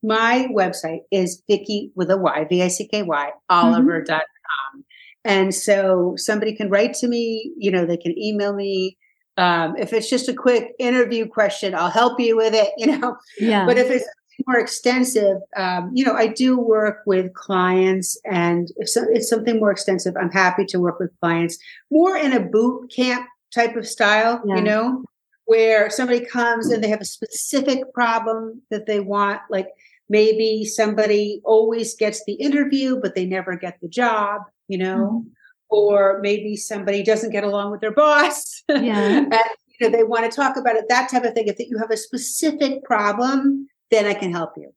my 0.02 0.46
website 0.54 1.00
is 1.10 1.42
Vicky 1.48 1.90
with 1.96 2.10
a 2.10 2.16
Y, 2.16 2.46
V 2.48 2.62
I 2.62 2.68
C 2.68 2.86
K 2.86 3.02
Y, 3.02 3.30
Oliver.com. 3.48 4.18
Mm-hmm. 4.18 4.80
And 5.24 5.54
so 5.54 6.14
somebody 6.16 6.54
can 6.54 6.70
write 6.70 6.94
to 6.94 7.08
me, 7.08 7.52
you 7.56 7.70
know, 7.70 7.84
they 7.84 7.96
can 7.96 8.16
email 8.16 8.54
me. 8.54 8.96
Um, 9.36 9.76
if 9.76 9.92
it's 9.92 10.08
just 10.08 10.28
a 10.28 10.34
quick 10.34 10.72
interview 10.78 11.26
question, 11.26 11.74
I'll 11.74 11.90
help 11.90 12.20
you 12.20 12.36
with 12.36 12.54
it, 12.54 12.70
you 12.78 12.98
know. 12.98 13.16
Yeah. 13.38 13.66
But 13.66 13.78
if 13.78 13.90
it's 13.90 14.08
more 14.46 14.58
extensive, 14.58 15.38
um, 15.56 15.90
you 15.94 16.04
know, 16.04 16.14
I 16.14 16.26
do 16.26 16.58
work 16.58 17.02
with 17.06 17.32
clients, 17.34 18.20
and 18.24 18.68
if 18.76 18.88
so, 18.88 19.04
it's 19.10 19.28
something 19.28 19.58
more 19.58 19.70
extensive, 19.70 20.14
I'm 20.20 20.30
happy 20.30 20.64
to 20.66 20.80
work 20.80 20.98
with 20.98 21.10
clients 21.20 21.58
more 21.90 22.16
in 22.16 22.32
a 22.32 22.40
boot 22.40 22.92
camp 22.94 23.26
type 23.54 23.76
of 23.76 23.86
style, 23.86 24.42
yeah. 24.46 24.56
you 24.56 24.62
know, 24.62 25.04
where 25.46 25.88
somebody 25.90 26.24
comes 26.24 26.70
and 26.70 26.82
they 26.82 26.88
have 26.88 27.00
a 27.00 27.06
specific 27.06 27.92
problem 27.94 28.62
that 28.70 28.86
they 28.86 29.00
want, 29.00 29.40
like 29.50 29.68
maybe 30.08 30.64
somebody 30.64 31.40
always 31.44 31.94
gets 31.94 32.24
the 32.26 32.34
interview, 32.34 33.00
but 33.00 33.14
they 33.14 33.26
never 33.26 33.56
get 33.56 33.78
the 33.80 33.88
job, 33.88 34.42
you 34.68 34.78
know. 34.78 34.96
Mm-hmm. 34.96 35.28
Or 35.68 36.20
maybe 36.22 36.54
somebody 36.54 37.02
doesn't 37.02 37.32
get 37.32 37.42
along 37.42 37.72
with 37.72 37.80
their 37.80 37.94
boss. 37.94 38.62
Yeah. 38.68 39.18
and 39.18 39.34
you 39.80 39.90
know, 39.90 39.96
they 39.96 40.04
want 40.04 40.30
to 40.30 40.34
talk 40.34 40.56
about 40.56 40.76
it, 40.76 40.84
that 40.88 41.10
type 41.10 41.24
of 41.24 41.34
thing. 41.34 41.48
If 41.48 41.58
you 41.58 41.78
have 41.78 41.90
a 41.90 41.96
specific 41.96 42.84
problem 42.84 43.68
then 43.90 44.06
I 44.06 44.14
can 44.14 44.32
help 44.32 44.52
you. 44.56 44.72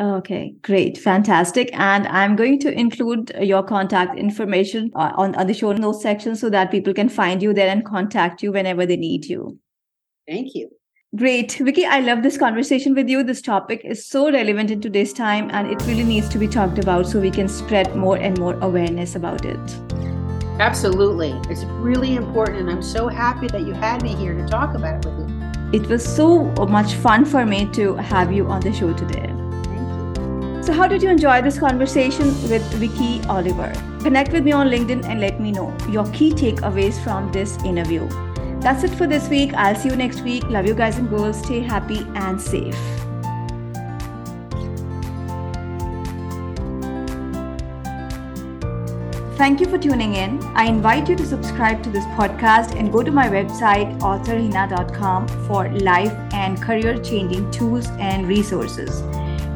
Okay, 0.00 0.54
great, 0.62 0.96
fantastic. 0.96 1.70
And 1.72 2.06
I'm 2.06 2.36
going 2.36 2.60
to 2.60 2.72
include 2.72 3.32
your 3.40 3.64
contact 3.64 4.16
information 4.16 4.92
uh, 4.94 5.12
on, 5.16 5.34
on 5.34 5.48
the 5.48 5.54
show 5.54 5.72
notes 5.72 6.02
section 6.02 6.36
so 6.36 6.48
that 6.50 6.70
people 6.70 6.94
can 6.94 7.08
find 7.08 7.42
you 7.42 7.52
there 7.52 7.68
and 7.68 7.84
contact 7.84 8.42
you 8.42 8.52
whenever 8.52 8.86
they 8.86 8.96
need 8.96 9.24
you. 9.24 9.58
Thank 10.28 10.54
you. 10.54 10.70
Great. 11.16 11.52
Vicky, 11.52 11.84
I 11.86 12.00
love 12.00 12.22
this 12.22 12.36
conversation 12.36 12.94
with 12.94 13.08
you. 13.08 13.24
This 13.24 13.42
topic 13.42 13.80
is 13.82 14.06
so 14.06 14.30
relevant 14.30 14.70
in 14.70 14.80
today's 14.80 15.12
time 15.12 15.50
and 15.52 15.66
it 15.68 15.80
really 15.86 16.04
needs 16.04 16.28
to 16.28 16.38
be 16.38 16.46
talked 16.46 16.78
about 16.78 17.06
so 17.06 17.18
we 17.18 17.30
can 17.30 17.48
spread 17.48 17.96
more 17.96 18.18
and 18.18 18.38
more 18.38 18.54
awareness 18.60 19.16
about 19.16 19.46
it. 19.46 19.58
Absolutely. 20.60 21.30
It's 21.50 21.64
really 21.64 22.14
important. 22.14 22.58
And 22.58 22.70
I'm 22.70 22.82
so 22.82 23.08
happy 23.08 23.48
that 23.48 23.62
you 23.62 23.72
had 23.72 24.02
me 24.02 24.14
here 24.14 24.34
to 24.34 24.46
talk 24.46 24.74
about 24.74 25.04
it 25.04 25.10
with 25.10 25.30
you. 25.30 25.37
It 25.70 25.86
was 25.86 26.02
so 26.02 26.44
much 26.66 26.94
fun 26.94 27.26
for 27.26 27.44
me 27.44 27.66
to 27.72 27.94
have 27.96 28.32
you 28.32 28.46
on 28.46 28.60
the 28.60 28.72
show 28.72 28.94
today. 28.94 29.28
So, 30.62 30.72
how 30.72 30.86
did 30.86 31.02
you 31.02 31.10
enjoy 31.10 31.42
this 31.42 31.58
conversation 31.58 32.28
with 32.48 32.62
Vicky 32.74 33.20
Oliver? 33.28 33.72
Connect 34.02 34.32
with 34.32 34.44
me 34.44 34.52
on 34.52 34.68
LinkedIn 34.68 35.04
and 35.04 35.20
let 35.20 35.40
me 35.40 35.52
know 35.52 35.76
your 35.90 36.06
key 36.12 36.32
takeaways 36.32 37.02
from 37.04 37.30
this 37.32 37.58
interview. 37.64 38.08
That's 38.60 38.82
it 38.82 38.94
for 38.94 39.06
this 39.06 39.28
week. 39.28 39.52
I'll 39.54 39.74
see 39.74 39.90
you 39.90 39.96
next 39.96 40.22
week. 40.22 40.44
Love 40.44 40.66
you 40.66 40.74
guys 40.74 40.96
and 40.96 41.08
girls. 41.08 41.38
Stay 41.38 41.60
happy 41.60 42.06
and 42.14 42.40
safe. 42.40 42.76
Thank 49.38 49.60
you 49.60 49.66
for 49.68 49.78
tuning 49.78 50.16
in. 50.16 50.42
I 50.56 50.64
invite 50.64 51.08
you 51.08 51.14
to 51.14 51.24
subscribe 51.24 51.80
to 51.84 51.90
this 51.90 52.04
podcast 52.16 52.74
and 52.76 52.92
go 52.92 53.04
to 53.04 53.12
my 53.12 53.28
website, 53.28 53.96
authorhina.com, 54.00 55.28
for 55.46 55.68
life 55.78 56.12
and 56.32 56.60
career 56.60 56.98
changing 56.98 57.48
tools 57.52 57.86
and 58.00 58.26
resources. 58.26 59.00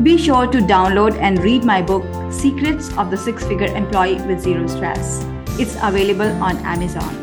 Be 0.00 0.16
sure 0.16 0.46
to 0.46 0.58
download 0.58 1.18
and 1.18 1.42
read 1.42 1.64
my 1.64 1.82
book, 1.82 2.04
Secrets 2.32 2.96
of 2.96 3.10
the 3.10 3.16
Six 3.16 3.44
Figure 3.44 3.74
Employee 3.74 4.22
with 4.22 4.38
Zero 4.38 4.68
Stress. 4.68 5.20
It's 5.58 5.74
available 5.82 6.30
on 6.40 6.58
Amazon. 6.58 7.21